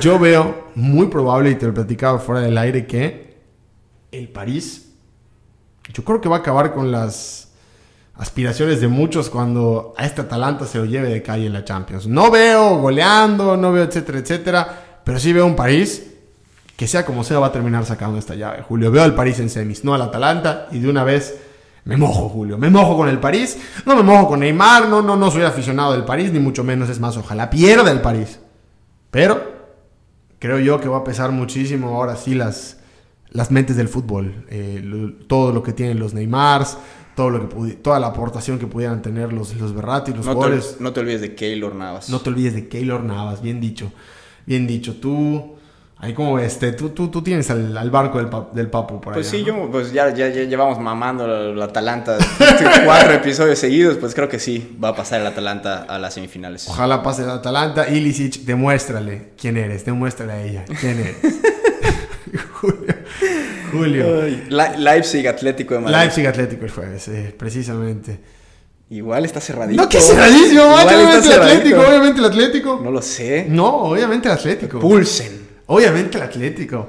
[0.00, 3.36] yo veo muy probable, y te lo platicaba fuera del aire, que
[4.12, 4.92] el París,
[5.92, 7.49] yo creo que va a acabar con las
[8.16, 12.06] aspiraciones de muchos cuando a este Atalanta se lo lleve de calle en la Champions.
[12.06, 16.06] No veo goleando, no veo etcétera, etcétera, pero sí veo un París
[16.76, 18.90] que sea como sea va a terminar sacando esta llave, Julio.
[18.90, 21.38] Veo al París en semis, no al Atalanta y de una vez
[21.84, 22.58] me mojo, Julio.
[22.58, 25.92] Me mojo con el París, no me mojo con Neymar, no, no, no soy aficionado
[25.92, 28.38] del París, ni mucho menos, es más, ojalá pierda el París.
[29.10, 29.42] Pero
[30.38, 32.78] creo yo que va a pesar muchísimo ahora sí las,
[33.30, 34.46] las mentes del fútbol.
[34.48, 36.78] Eh, todo lo que tienen los Neymars,
[37.16, 40.76] todo lo que toda la aportación que pudieran tener los, los Berratti, los No jugadores.
[40.78, 42.08] te, no te olvides de Keylor Navas.
[42.08, 43.92] No te olvides de Keylor Navas, bien dicho.
[44.46, 44.94] Bien dicho.
[44.94, 45.56] Tú,
[45.98, 49.12] ahí como este, tú, tú, tú tienes al, al barco del, pa- del Papu por
[49.14, 49.64] Pues allá, sí, ¿no?
[49.66, 52.16] yo, pues ya, ya, ya llevamos mamando la, la Atalanta
[52.86, 56.66] cuatro episodios seguidos, pues creo que sí, va a pasar el Atalanta a las semifinales.
[56.68, 57.88] Ojalá pase el Atalanta.
[57.88, 59.84] Ilicic, demuéstrale quién eres.
[59.84, 61.16] Demuéstrale a ella quién eres.
[62.60, 62.94] Julio.
[63.70, 64.22] Julio.
[64.48, 65.96] Le- Leipzig Atlético de Madrid.
[65.98, 68.18] Leipzig Atlético el jueves, eh, precisamente.
[68.90, 69.80] Igual está cerradito.
[69.82, 70.88] No, que cerradísimo, macho.
[70.88, 71.32] Obviamente el.
[71.42, 72.80] Atlético, obviamente el Atlético.
[72.82, 73.46] No lo sé.
[73.48, 74.80] No, obviamente el Atlético.
[74.80, 75.48] Pulsen.
[75.66, 76.88] Obviamente el Atlético.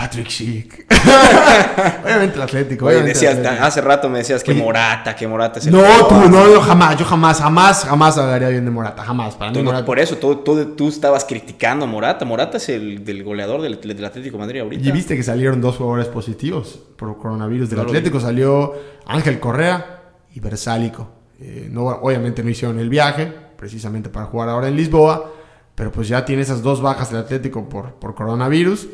[0.00, 0.86] Patrick Schick.
[2.04, 2.86] obviamente el Atlético.
[2.86, 3.64] Oye, obviamente el decías, Atlético.
[3.64, 4.62] hace rato me decías que Oye.
[4.62, 6.08] Morata, que Morata es el No, peor.
[6.08, 9.34] tú, no, no, jamás, yo jamás, jamás, jamás hablaría bien de Morata, jamás.
[9.34, 12.24] Para mí Tú no- Morata- por eso, tú, tú, tú estabas criticando a Morata.
[12.24, 14.88] Morata es el del goleador del, del Atlético de Madrid ahorita.
[14.88, 18.20] Y viste que salieron dos jugadores positivos por coronavirus del No Atlético.
[18.20, 18.72] Salió
[19.06, 20.00] Ángel Correa
[20.34, 21.10] y Versálico.
[21.40, 25.32] Eh, no, obviamente no hicieron el viaje, precisamente para jugar ahora en Lisboa.
[25.74, 28.88] Pero pues ya tiene esas dos bajas del Atlético por, por coronavirus.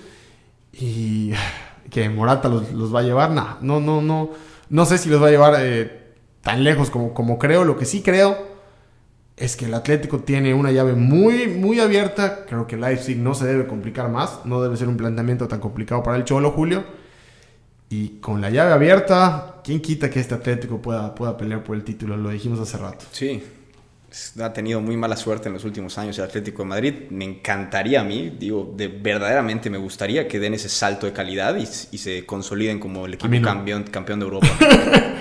[0.78, 1.32] Y
[1.90, 3.30] que Morata los, los va a llevar.
[3.30, 4.30] Nah, no, no, no.
[4.68, 7.64] No sé si los va a llevar eh, tan lejos como, como creo.
[7.64, 8.36] Lo que sí creo
[9.36, 12.44] es que el Atlético tiene una llave muy, muy abierta.
[12.46, 14.40] Creo que Leipzig no se debe complicar más.
[14.44, 16.84] No debe ser un planteamiento tan complicado para el Cholo, Julio.
[17.88, 21.84] Y con la llave abierta, ¿quién quita que este Atlético pueda, pueda pelear por el
[21.84, 22.16] título?
[22.16, 23.04] Lo dijimos hace rato.
[23.12, 23.42] Sí.
[24.10, 26.94] Es- Ha tenido muy mala suerte en los últimos años el Atlético de Madrid.
[27.10, 31.56] Me encantaría a mí, digo, de, verdaderamente me gustaría que den ese salto de calidad
[31.56, 33.42] y, y se consoliden como el equipo no.
[33.42, 34.48] campeón, campeón de Europa.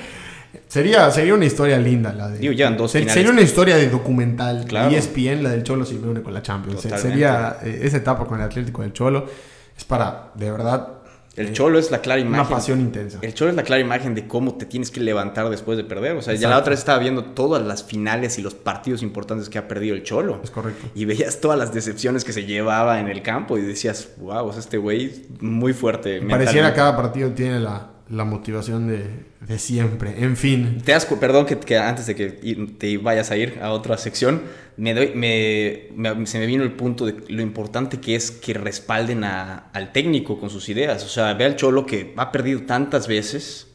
[0.68, 2.40] Sería, sería una historia linda la de.
[2.40, 3.14] Digo, llevan dos se- finales.
[3.14, 4.66] Sería una historia de documental.
[4.68, 4.94] Claro.
[4.96, 6.82] ESPN, la del Cholo, se une con la Champions.
[6.82, 7.10] Totalmente.
[7.10, 9.26] Sería eh, esa etapa con el Atlético del Cholo.
[9.78, 10.88] Es para, de verdad,
[11.36, 12.56] El Cholo es la clara una imagen.
[12.56, 13.20] pasión intensa.
[13.22, 16.16] El Cholo es la clara imagen de cómo te tienes que levantar después de perder.
[16.16, 19.50] O sea, ya la otra vez estaba viendo todas las finales y los partidos importantes
[19.50, 20.40] que ha perdido el Cholo.
[20.44, 20.88] Es correcto.
[20.96, 24.52] Y veías todas las decepciones que se llevaba en el campo y decías, wow, o
[24.52, 26.20] sea, este güey muy fuerte.
[26.22, 26.76] Pareciera mentalmente".
[26.76, 29.04] cada partido tiene la, la motivación de,
[29.42, 30.14] de siempre.
[30.24, 30.82] En fin.
[30.86, 32.30] Te cu- perdón que, que antes de que
[32.78, 34.44] te vayas a ir a otra sección,
[34.78, 38.54] me doy, me, me- se me vino el punto de lo importante que es que
[38.54, 41.04] respalden a- al técnico con sus ideas.
[41.04, 43.68] O sea, ve al Cholo que ha perdido tantas veces.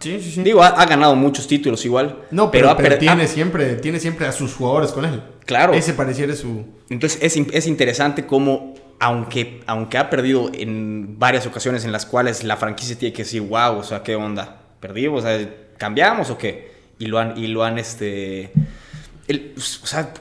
[0.00, 0.42] Sí, sí, sí.
[0.42, 2.22] Digo, ha, ha ganado muchos títulos igual.
[2.30, 5.22] No, pero, pero per- tiene, siempre, tiene siempre a sus jugadores con él.
[5.44, 5.72] Claro.
[5.74, 6.64] Ese pareciera su...
[6.88, 12.44] Entonces es, es interesante cómo, aunque, aunque ha perdido en varias ocasiones en las cuales
[12.44, 14.60] la franquicia tiene que decir, wow, o sea, ¿qué onda?
[14.78, 15.24] ¿Perdimos?
[15.78, 16.70] ¿Cambiamos o qué?
[16.98, 18.52] Y lo han, y lo han este...
[19.56, 20.12] o sea,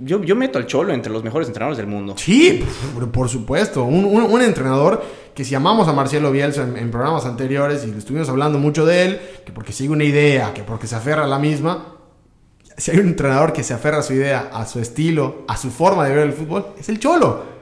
[0.00, 2.14] yo, yo meto al Cholo entre los mejores entrenadores del mundo.
[2.18, 2.62] Sí,
[3.10, 3.84] por, supuesto.
[3.84, 5.02] Un, un- entrenador
[5.34, 9.04] que si amamos a Marcelo Bielsa en, en programas anteriores y estuvimos hablando mucho de
[9.06, 11.94] él, que porque sigue una idea, que porque se aferra a la misma,
[12.76, 15.70] si hay un entrenador que se aferra a su idea, a su estilo, a su
[15.70, 17.55] forma de ver el fútbol, es el Cholo.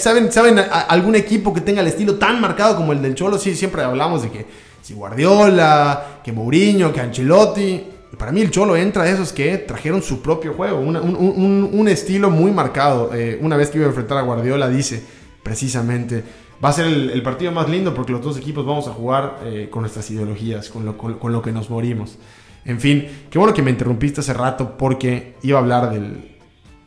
[0.00, 3.54] Saben, saben algún equipo que tenga el estilo tan marcado como el del Cholo, sí,
[3.54, 4.46] siempre hablamos de que
[4.82, 7.84] si Guardiola, que Mourinho, que Ancelotti.
[8.18, 11.70] Para mí el Cholo entra de esos que trajeron su propio juego, una- un, un-
[11.72, 13.10] un- estilo muy marcado.
[13.14, 15.00] Eh, una vez que iba a enfrentar a Guardiola dice,
[15.42, 16.24] precisamente
[16.64, 19.68] va a ser el, partido más lindo porque los dos equipos vamos a jugar eh,
[19.70, 22.18] con nuestras ideologías, con lo, con, lo, que nos morimos.
[22.64, 26.37] En fin, qué bueno que me interrumpiste hace rato porque iba a hablar del,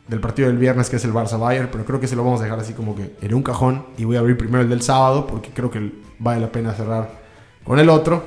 [0.08, 2.40] del partido del viernes que es el Barça Bayern, pero creo que se lo vamos
[2.40, 4.82] a dejar así como que en un cajón y voy a abrir primero el del
[4.82, 7.22] sábado porque creo que vale la pena cerrar
[7.64, 8.22] con el otro.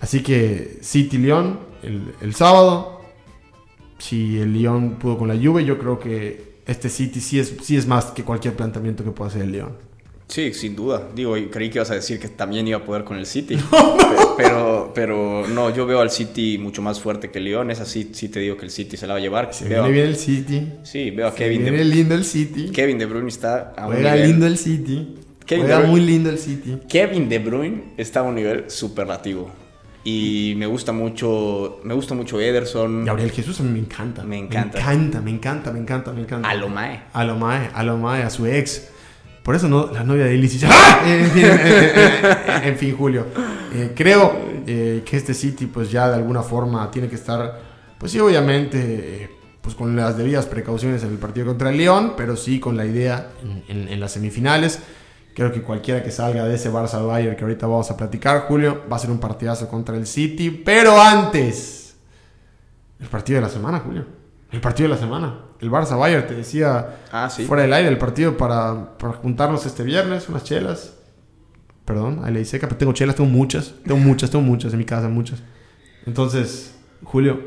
[0.00, 3.00] Así que City León el, sábado.
[3.98, 7.76] Si el León pudo con la Juve, yo creo que este City sí es, sí
[7.76, 9.76] es más que cualquier planteamiento que pueda hacer el León.
[10.28, 11.08] Sí, sin duda.
[11.14, 13.56] Digo, creí que ibas a decir que también iba a poder con el City.
[14.36, 17.70] Pero, pero no, yo veo al City mucho más fuerte que el León.
[17.70, 19.54] Es así, sí te digo que el City se la va a llevar.
[19.54, 20.74] Se viene bien el City.
[20.82, 22.70] Sí, veo a Kevin viene lindo el City.
[22.70, 24.28] Kevin De Bruyne está a Juega un nivel...
[24.28, 25.14] lindo el City.
[25.46, 26.76] Kevin Juega muy lindo el City.
[26.86, 29.50] Kevin De Bruyne está a un nivel superlativo.
[30.04, 33.06] Y me gusta mucho, me gusta mucho Ederson.
[33.06, 34.22] Gabriel Jesús a mí me encanta.
[34.22, 34.76] Me encanta.
[34.76, 36.46] Me encanta, me encanta, me encanta, me encanta.
[36.46, 36.52] A.
[36.52, 38.90] A lo mae, a lo mae, a su ex.
[39.46, 41.02] Por eso no, la novia de Illich ¡Ah!
[41.06, 41.44] en, fin,
[42.64, 43.26] en, fin, Julio.
[43.72, 47.60] Eh, creo eh, que este City, pues ya de alguna forma tiene que estar,
[47.96, 49.30] pues sí, obviamente, eh,
[49.62, 52.86] pues con las debidas precauciones en el partido contra el León, pero sí con la
[52.86, 53.30] idea
[53.68, 54.80] en, las semifinales.
[55.32, 58.82] Creo que cualquiera que salga de ese Barça Bayern que ahorita vamos a platicar, Julio,
[58.90, 60.50] va a ser un partidazo contra el City.
[60.50, 61.94] Pero antes,
[62.98, 64.06] el partido de la semana, Julio.
[64.50, 67.98] El partido de la semana el Barça Bayern, te decía ah, fuera del aire el
[67.98, 70.94] partido para, para, juntarnos este viernes, unas chelas.
[71.84, 74.84] Perdón, ahí le dice pero tengo chelas, tengo muchas, tengo muchas, tengo muchas en mi
[74.84, 75.42] casa, muchas.
[76.04, 77.40] Entonces, Julio,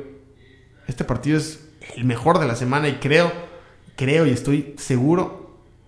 [0.87, 3.31] este partido es el mejor de la semana y creo,
[3.95, 5.38] creo y estoy seguro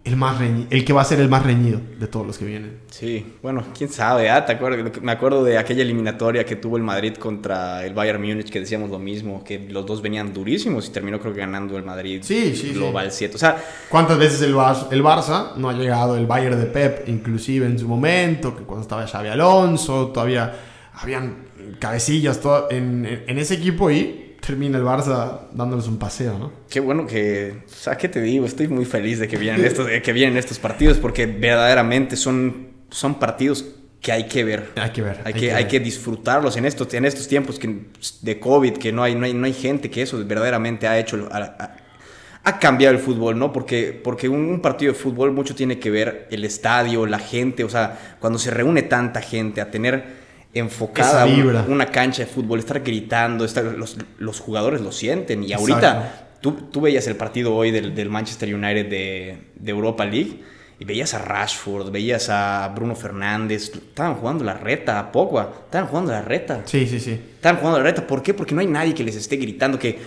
[0.04, 2.80] el, más el que va a ser el más reñido de todos los que vienen.
[2.90, 5.00] Sí, bueno, quién sabe, ah, ¿Te acuerdas?
[5.02, 8.90] me acuerdo de aquella eliminatoria que tuvo el Madrid contra el Bayern Múnich, que decíamos
[8.90, 12.56] lo mismo, que los dos venían durísimos y terminó creo que ganando el Madrid sí,
[12.56, 13.36] sí, Global 7.
[13.36, 17.08] O sea, ¿cuántas veces el, Barça, el Barça no ha llegado el Bayern de Pep,
[17.08, 20.52] inclusive en su momento, que cuando estaba Xavi Alonso, todavía
[20.94, 21.46] habían
[21.78, 26.52] cabecillas en, en ese equipo y termina el Barça dándoles un paseo, ¿no?
[26.70, 28.46] Qué bueno que, o sea, ¿qué te digo?
[28.46, 32.70] Estoy muy feliz de que vienen estos, de que vienen estos partidos porque verdaderamente son,
[32.90, 33.66] son partidos
[34.02, 34.72] que hay que ver.
[34.76, 35.22] Hay que ver.
[35.24, 37.86] Hay, que, hay que disfrutarlos en estos, en estos tiempos que,
[38.22, 41.30] de COVID, que no hay, no, hay, no hay gente que eso verdaderamente ha hecho,
[41.32, 43.54] ha, cambiado el fútbol, ¿no?
[43.54, 47.70] Porque, porque un, partido de fútbol mucho tiene que ver el estadio, la gente, o
[47.70, 50.21] sea, cuando se reúne tanta gente a tener
[50.54, 55.44] enfocada una, una, cancha de fútbol, estar gritando, estar, los, los jugadores lo sienten.
[55.44, 60.04] Y ahorita tú, tú, veías el partido hoy del, del Manchester United de, de, Europa
[60.06, 60.42] League
[60.80, 65.88] y veías a Rashford, veías a Bruno Fernández, estaban jugando la reta, a Pogba, estaban
[65.88, 66.64] jugando la reta.
[66.66, 67.12] Sí, sí, sí.
[67.12, 68.06] Estaban jugando la reta.
[68.06, 68.34] ¿Por qué?
[68.34, 70.00] Porque no hay nadie que les esté gritando que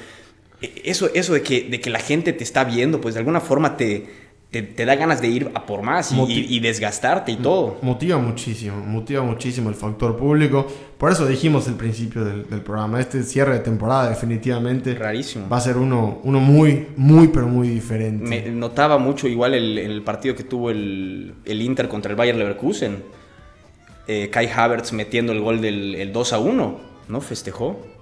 [0.60, 3.40] e, eso, eso de, que, de que la gente te está viendo, pues de alguna
[3.40, 4.23] forma te
[4.62, 7.78] te, da ganas de ir a por más y, desgastarte y todo.
[7.82, 10.66] Motiva muchísimo, motiva muchísimo el factor público.
[10.98, 15.48] Por eso dijimos al principio del, programa, este cierre de temporada definitivamente Rarísimo.
[15.48, 18.24] va a ser uno, uno muy, muy, pero muy diferente.
[18.24, 22.38] Me notaba mucho igual el, el partido que tuvo el, el, Inter contra el Bayern
[22.38, 23.02] Leverkusen.
[24.06, 27.20] Eh, Kai Havertz metiendo el gol del 2 a 1, ¿no?
[27.20, 27.93] Festejó.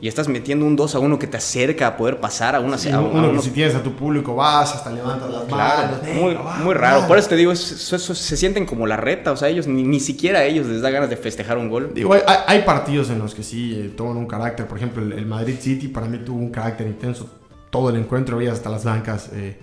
[0.00, 2.78] Y estás metiendo un 2 a 1 que te acerca a poder pasar a una...
[2.78, 6.00] Sí, uno, si tienes a tu público vas, hasta levantas las manos.
[6.14, 7.06] muy, muy raro.
[7.06, 9.30] Por eso te digo, se sienten como la reta.
[9.32, 11.92] O sea, ellos ni, ni, siquiera a ellos les da ganas de festejar un gol.
[11.94, 14.66] Digo, hay, hay partidos en los que sí eh, toman un carácter.
[14.66, 17.28] Por ejemplo, el, Madrid City para mí tuvo un carácter intenso.
[17.68, 19.58] Todo el encuentro, veías hasta las bancas eh,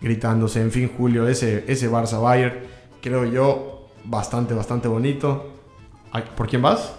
[0.00, 0.60] gritándose.
[0.60, 2.54] En fin, Julio, ese, ese Barça Bayern,
[3.02, 5.54] creo yo, bastante, bastante bonito.
[6.36, 6.97] ¿Por quién vas?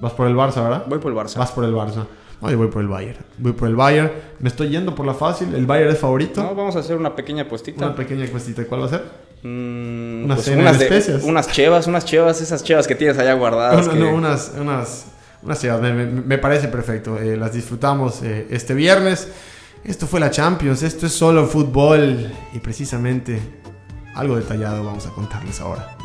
[0.00, 0.84] Vas por el Barça, ¿verdad?
[0.88, 1.38] Voy por el Barça.
[1.38, 2.06] Vas por el Barça.
[2.40, 3.18] No, yo voy por el Bayern.
[3.38, 4.10] Voy por el Bayern.
[4.40, 5.54] Me estoy yendo por la fácil.
[5.54, 6.42] ¿El Bayern es favorito?
[6.42, 7.86] No, vamos a hacer una pequeña puestita.
[7.86, 8.64] Una pequeña puestita.
[8.66, 9.02] ¿Cuál va a ser?
[9.42, 11.22] Mm, unas, pues unas, de especias.
[11.22, 13.86] unas chevas, unas chevas, esas chevas que tienes allá guardadas.
[13.86, 15.06] No, no, unas, unas,
[15.42, 15.80] unas chevas.
[15.80, 17.18] Me, parece perfecto.
[17.18, 19.28] Eh, las disfrutamos eh, este viernes.
[19.84, 20.82] Esto fue la Champions.
[20.82, 22.30] Esto es solo fútbol.
[22.52, 23.40] Y precisamente
[24.14, 25.96] algo detallado vamos a contarles ahora.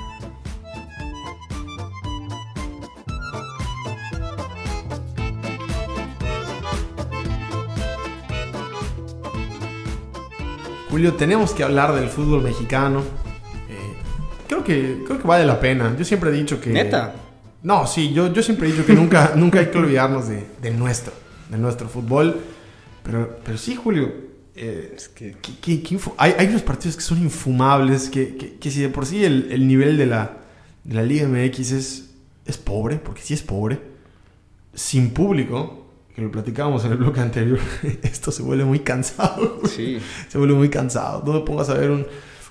[10.90, 13.02] Julio, tenemos que hablar del fútbol mexicano.
[13.70, 13.94] Eh,
[14.48, 15.96] creo, que, creo que vale la pena.
[15.98, 16.72] Yo siempre he dicho que...
[16.72, 17.14] ¿Neta?
[17.62, 21.14] No, sí, yo, yo siempre he dicho que nunca, nunca hay que olvidarnos de, nuestro,
[21.50, 22.42] de nuestro fútbol.
[23.04, 24.12] Pero, pero sí, Julio,
[24.56, 25.36] eh, es que,
[26.18, 29.68] hay, hay, unos partidos que son infumables, que, que, si de por sí el, el
[29.68, 30.38] nivel de la,
[30.84, 32.10] de la Liga MX es,
[32.46, 33.80] es pobre, porque sí es pobre,
[34.74, 35.79] sin público,
[36.20, 37.60] lo platicábamos en el bloque anterior,
[38.04, 39.60] esto se vuelve muy cansado.
[39.68, 40.00] Sí.
[40.30, 41.24] Se vuelve muy cansado.
[41.26, 42.06] No me pongas a ver un,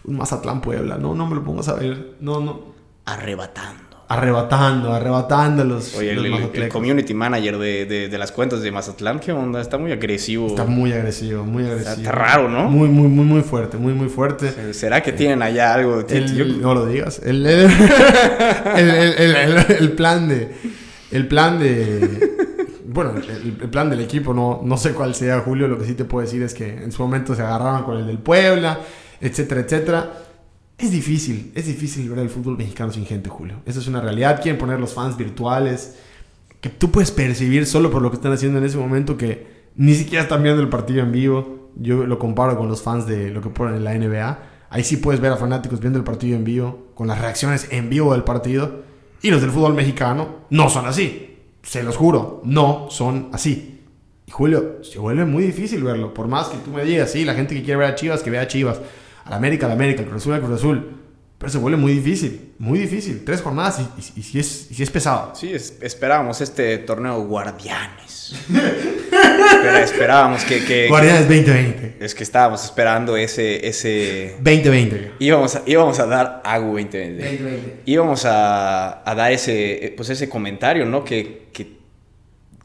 [0.05, 0.97] un Mazatlán Puebla.
[0.99, 2.15] No, no me lo pongo a saber.
[2.21, 2.75] No, no.
[3.05, 3.89] Arrebatando.
[4.11, 5.95] Arrebatando, arrebatando los.
[5.97, 9.61] Oye, los el, community manager de, de- de las cuentas de Mazatlán, ¿qué onda?
[9.61, 10.47] Está muy agresivo.
[10.47, 11.93] Está muy agresivo, muy agresivo.
[11.97, 12.71] está raro, ¿no?
[12.71, 14.73] Muy, muy, muy, muy fuerte, muy, muy fuerte.
[14.73, 16.01] ¿Será que tienen allá algo?
[16.09, 17.21] El- Yo- no lo digas.
[17.25, 17.45] El-
[19.79, 20.53] el plan de.
[21.11, 22.38] El plan de.
[22.99, 25.69] Bueno, el, el plan del equipo, no, no sé cuál sea, Julio.
[25.69, 28.05] Lo que sí te puedo decir es que en su momento se agarraban con el
[28.09, 28.81] del Puebla,
[29.21, 30.13] etcétera, etcétera.
[30.77, 33.61] Es difícil, es difícil ver el fútbol mexicano sin gente, Julio.
[33.67, 34.43] Eso es una realidad.
[34.43, 35.97] Quieren poner los fans virtuales.
[36.61, 39.95] Que tú puedes percibir solo por lo que están haciendo en ese momento que ni
[39.95, 41.71] siquiera están viendo el partido en vivo.
[41.77, 44.39] Yo lo comparo con los fans de lo que ponen en la NBA.
[44.71, 47.91] Ahí sí puedes ver a fanáticos viendo el partido en vivo, con las reacciones en
[47.91, 48.83] vivo del partido.
[49.23, 51.28] Y los del fútbol mexicano no son así.
[51.63, 53.85] Se los juro, no son así.
[54.27, 56.13] Y Julio, se vuelve muy difícil verlo.
[56.13, 58.31] Por más que tú me digas, sí, la gente que quiere ver a Chivas, que
[58.31, 58.81] vea a Chivas.
[59.25, 60.97] A la América, a la América, al Cruz Azul, al Cruz Azul.
[61.39, 63.23] Pero se vuelve muy difícil, muy difícil.
[63.25, 65.35] Tres jornadas y, sí, es, y es pesado.
[65.37, 68.35] Sí, es- esperábamos este torneo Guardianes.
[69.83, 71.97] Esperábamos que, que- Guardianes 2020.
[72.01, 73.67] Es que estábamos esperando ese...
[73.67, 74.35] ese...
[74.41, 75.13] 2020.
[75.21, 77.23] Íbamos, a, íbamos a dar AGU 2020.
[77.23, 77.83] 2020.
[77.87, 81.05] íbamos a, a dar ese, eh, pues ese comentario, ¿no?
[81.05, 81.78] Que, que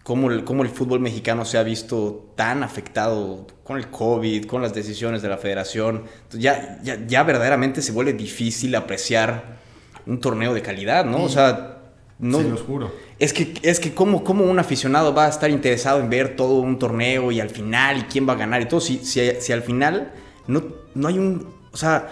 [0.04, 4.62] cómo, el, cómo el fútbol mexicano se ha visto tan afectado con el COVID, con
[4.62, 6.04] las decisiones de la federación.
[6.24, 9.58] Entonces ya, ya, ya verdaderamente se vuelve difícil apreciar
[10.06, 11.24] un torneo de calidad, ¿no?
[11.24, 11.80] O sea,
[12.20, 12.92] no, Se los juro.
[13.18, 16.56] es que, es que ¿cómo, cómo un aficionado va a estar interesado en ver todo
[16.60, 19.54] un torneo y al final y quién va a ganar y todo, si, si, si
[19.54, 20.12] al final
[20.48, 20.64] no,
[20.94, 21.48] no hay un...
[21.72, 22.10] O sea,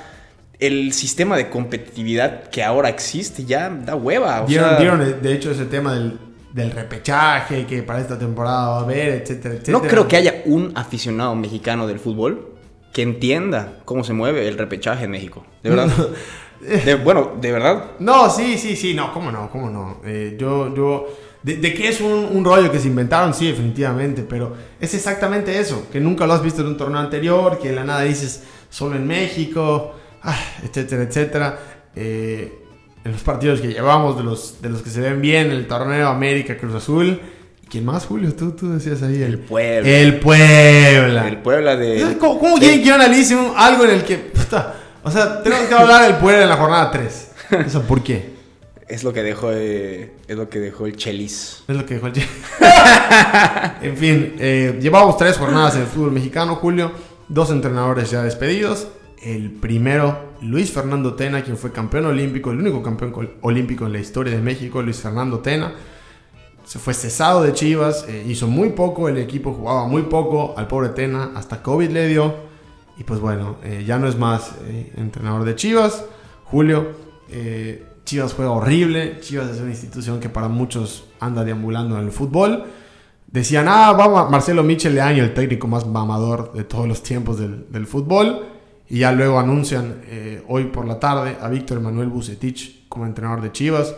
[0.59, 4.43] el sistema de competitividad que ahora existe ya da hueva.
[4.43, 6.19] O Dieron, sea, dieron, de hecho, ese tema del,
[6.53, 9.77] del repechaje que para esta temporada va a haber, etcétera, etcétera.
[9.77, 12.49] no creo que haya un aficionado mexicano del fútbol
[12.93, 15.45] que entienda cómo se mueve el repechaje en México.
[15.63, 15.89] De verdad.
[16.85, 17.91] De- bueno, de verdad.
[17.99, 19.97] No, sí, sí, sí, no, cómo no, cómo no.
[20.05, 21.07] Eh, yo, yo,
[21.41, 25.57] de, de que es un, un rollo que se inventaron, sí, definitivamente, pero es exactamente
[25.57, 28.43] eso, que nunca lo has visto en un torneo anterior, que de la nada dices
[28.69, 31.59] solo en México, ah, etcétera, etcétera.
[31.95, 32.60] Eh,
[33.03, 36.07] en los partidos que llevamos, de los, de los que se ven bien, el torneo
[36.09, 37.19] América Cruz Azul.
[37.69, 38.33] ¿Quién más, Julio?
[38.35, 39.21] Tú, tú decías ahí.
[39.23, 39.89] El Puebla.
[39.89, 41.27] El Puebla.
[41.27, 42.17] El Puebla de...
[42.19, 44.17] ¿Cómo, cómo de- quieren que yo analice algo en el que...
[44.17, 47.31] puta, o sea, tenemos que hablar del Puebla en la jornada 3.
[47.65, 48.31] O sea, ¿por qué?
[48.91, 51.63] Es lo que dejó, eh, es lo que dejó el Chelis.
[51.65, 52.27] Es lo que dijo el Che.
[53.81, 56.91] en fin, eh, llevamos tres jornadas en el fútbol mexicano, Julio.
[57.29, 58.87] Dos entrenadores ya despedidos.
[59.21, 63.99] El primero, Luis Fernando Tena, quien fue campeón olímpico, el único campeón olímpico en la
[63.99, 65.73] historia de México, Luis Fernando Tena.
[66.65, 70.67] Se fue cesado de Chivas, eh, hizo muy poco, el equipo jugaba muy poco, al
[70.67, 72.33] pobre Tena hasta COVID le dio.
[72.97, 76.03] Y pues bueno, eh, ya no es más eh, entrenador de Chivas.
[76.45, 77.11] Julio,
[78.03, 82.65] Chivas juega horrible, Chivas es una institución que para muchos anda deambulando en el fútbol.
[83.27, 87.87] Decían, ah, va Marcelo Michel Leaño, el técnico más mamador de todos los tiempos del
[87.87, 88.50] fútbol.
[88.91, 93.41] Y ya luego anuncian eh, hoy por la tarde a Víctor Manuel Bucetich como entrenador
[93.41, 93.95] de Chivas.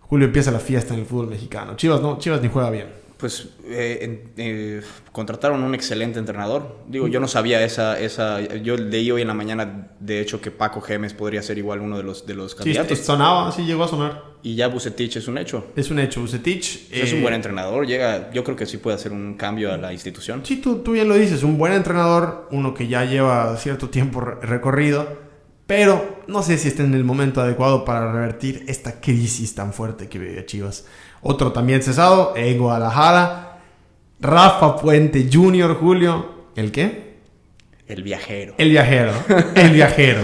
[0.00, 1.74] Julio empieza la fiesta en el fútbol mexicano.
[1.74, 3.05] Chivas no, Chivas ni juega bien.
[3.16, 6.80] Pues eh, eh, contrataron un excelente entrenador.
[6.86, 8.42] Digo, yo no sabía esa, esa.
[8.56, 11.96] Yo leí hoy en la mañana, de hecho, que Paco Gemes podría ser igual uno
[11.96, 12.98] de los, de los Sí, candidatos.
[12.98, 14.22] sonaba, sí llegó a sonar.
[14.42, 15.66] Y ya Bucetich es un hecho.
[15.76, 16.92] Es un hecho, Bucetich.
[16.92, 17.86] es eh, un buen entrenador.
[17.86, 20.42] Llega, yo creo que sí puede hacer un cambio a la institución.
[20.44, 24.20] Sí, tú, tú bien lo dices, un buen entrenador, uno que ya lleva cierto tiempo
[24.20, 25.24] re- recorrido,
[25.66, 30.08] pero no sé si está en el momento adecuado para revertir esta crisis tan fuerte
[30.08, 30.84] que vive Chivas.
[31.22, 33.58] Otro también cesado en Guadalajara,
[34.20, 36.34] Rafa Puente Jr., Julio.
[36.54, 37.06] ¿El qué?
[37.86, 38.54] El viajero.
[38.58, 39.12] El viajero,
[39.54, 40.20] el viajero,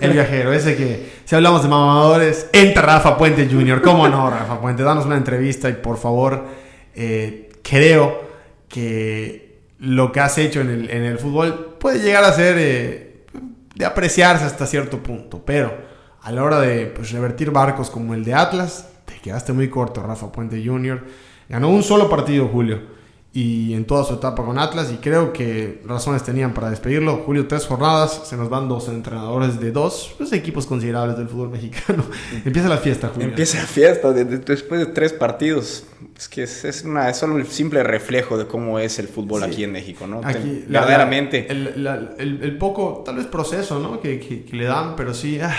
[0.00, 4.60] el viajero, ese que si hablamos de mamadores, entra Rafa Puente Jr., ¿cómo no, Rafa
[4.60, 4.82] Puente?
[4.82, 6.46] Danos una entrevista y por favor,
[6.94, 8.22] eh, creo
[8.68, 13.26] que lo que has hecho en el, en el fútbol puede llegar a ser eh,
[13.74, 15.76] de apreciarse hasta cierto punto, pero
[16.22, 20.02] a la hora de pues, revertir barcos como el de Atlas, te quedaste muy corto,
[20.02, 21.02] Rafa Puente Jr.
[21.48, 22.94] Ganó un solo partido, Julio
[23.36, 27.16] y en toda su etapa con Atlas y creo que razones tenían para despedirlo.
[27.26, 31.48] Julio, tres jornadas, se nos van dos entrenadores de dos pues, equipos considerables del fútbol
[31.50, 32.04] mexicano.
[32.44, 33.30] Empieza la fiesta, Julio.
[33.30, 35.84] Empieza la fiesta de- de- después de tres partidos.
[36.16, 39.42] Es que es, es una, es solo el simple reflejo de cómo es el fútbol
[39.42, 39.50] Sí.
[39.50, 40.20] aquí en México, ¿no?
[40.22, 41.50] Aquí, verdaderamente.
[41.50, 44.00] El, la- el- el poco, tal vez proceso, ¿no?
[44.00, 45.52] Que, que- que le dan, pero sí, ah,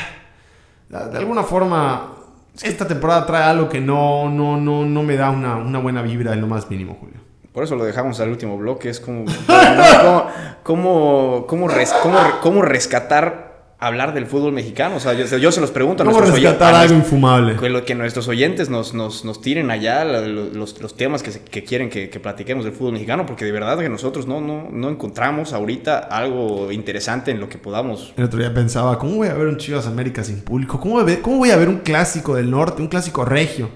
[0.87, 2.13] de alguna forma,
[2.63, 6.33] esta temporada trae algo que no, no, no, no me da una, una buena vibra
[6.33, 7.19] en lo más mínimo, Julio.
[7.51, 8.89] Por eso lo dejamos al último bloque.
[8.89, 9.25] Es como.
[10.63, 11.67] ¿Cómo, cómo, cómo,
[12.41, 14.95] cómo rescatar hablar del fútbol mexicano.
[14.95, 17.55] O sea, yo, yo se los pregunto a ¿Cómo nuestros oyen- rescatar a algo infumable?
[17.57, 21.63] que, que nuestros oyentes nos, nos, nos tiren allá los, los temas que, se- que
[21.63, 24.89] quieren que, que platiquemos del fútbol mexicano, porque de verdad que nosotros no, no, no
[24.89, 28.13] encontramos ahorita algo interesante en lo que podamos.
[28.17, 30.79] El otro día pensaba, ¿cómo voy a ver un Chivas América sin público?
[30.79, 33.69] ¿Cómo voy, a ver, ¿Cómo voy a ver un clásico del norte, un clásico regio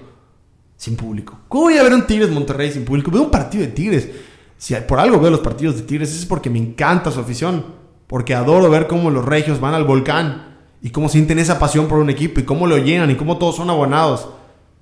[0.76, 1.40] sin público?
[1.48, 3.10] ¿Cómo voy a ver un Tigres Monterrey sin público?
[3.10, 4.08] Veo un partido de Tigres.
[4.56, 7.79] Si por algo veo los partidos de Tigres es porque me encanta su afición.
[8.10, 11.98] Porque adoro ver cómo los regios van al volcán y cómo sienten esa pasión por
[12.00, 14.28] un equipo y cómo lo llenan y cómo todos son abonados.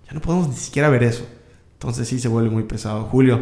[0.06, 1.26] Ya no podemos ni siquiera ver eso.
[1.74, 3.02] Entonces sí se vuelve muy pesado.
[3.04, 3.40] Julio,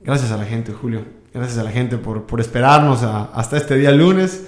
[0.00, 1.02] gracias a la gente, Julio.
[1.32, 4.44] Gracias a la gente por, por esperarnos a- hasta este día lunes.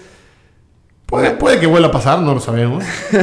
[1.07, 2.83] Puede, puede que vuelva a pasar, no lo sabemos.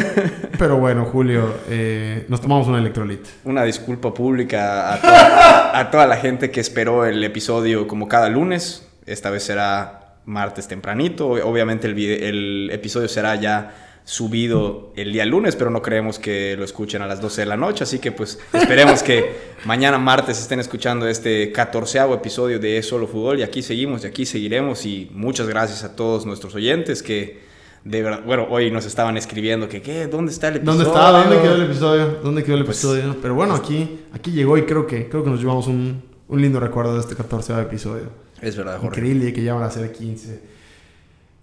[0.57, 3.25] Pero bueno, Julio, eh, nos tomamos una electrolit.
[3.43, 8.29] Una disculpa pública a toda, a toda la gente que esperó el episodio como cada
[8.29, 8.87] lunes.
[9.05, 9.96] Esta vez será
[10.27, 11.27] martes tempranito.
[11.29, 16.55] Obviamente el, vide- el episodio será ya subido el día lunes, pero no creemos que
[16.57, 17.83] lo escuchen a las 12 de la noche.
[17.83, 23.39] Así que pues esperemos que mañana martes estén escuchando este catorceavo episodio de Solo Fútbol.
[23.39, 24.85] Y aquí seguimos y aquí seguiremos.
[24.85, 27.45] Y muchas gracias a todos nuestros oyentes que...
[27.83, 30.07] De verdad, bueno, hoy nos estaban escribiendo que, ¿qué?
[30.07, 30.83] ¿Dónde está el episodio?
[30.83, 31.11] ¿Dónde está?
[31.23, 32.05] ¿Dónde quedó el episodio?
[32.21, 33.15] ¿Dónde quedó el Pues- episodio?
[33.21, 36.59] Pero bueno, aquí, aquí llegó y creo que, creo que nos llevamos un, un lindo
[36.59, 38.09] recuerdo de este 14 episodio.
[38.41, 38.99] Es verdad, Jorge.
[38.99, 40.41] Increíble que ya van a ser 15.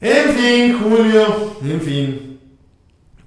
[0.01, 1.57] En fin, Julio.
[1.63, 2.41] En fin.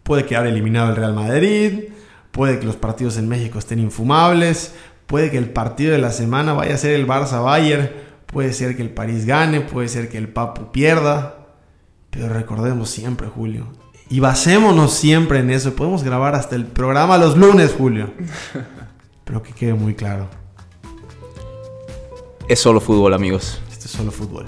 [0.04, 1.86] Puede quedar eliminado el Real Madrid.
[2.32, 4.74] Puede que los partidos en México estén infumables.
[5.06, 7.90] Puede que el partido de la semana vaya a ser el Barça Bayern.
[8.26, 9.62] Puede ser que el París gane.
[9.62, 11.48] Puede ser que el Papu pierda.
[12.10, 13.68] Pero recordemos siempre, Julio.
[14.10, 15.76] Y basémonos siempre en eso.
[15.76, 18.12] Podemos grabar hasta el programa los lunes, Julio.
[19.26, 20.30] Pero que quede muy claro.
[22.48, 23.60] Es solo fútbol, amigos.
[23.70, 24.46] Esto es solo fútbol.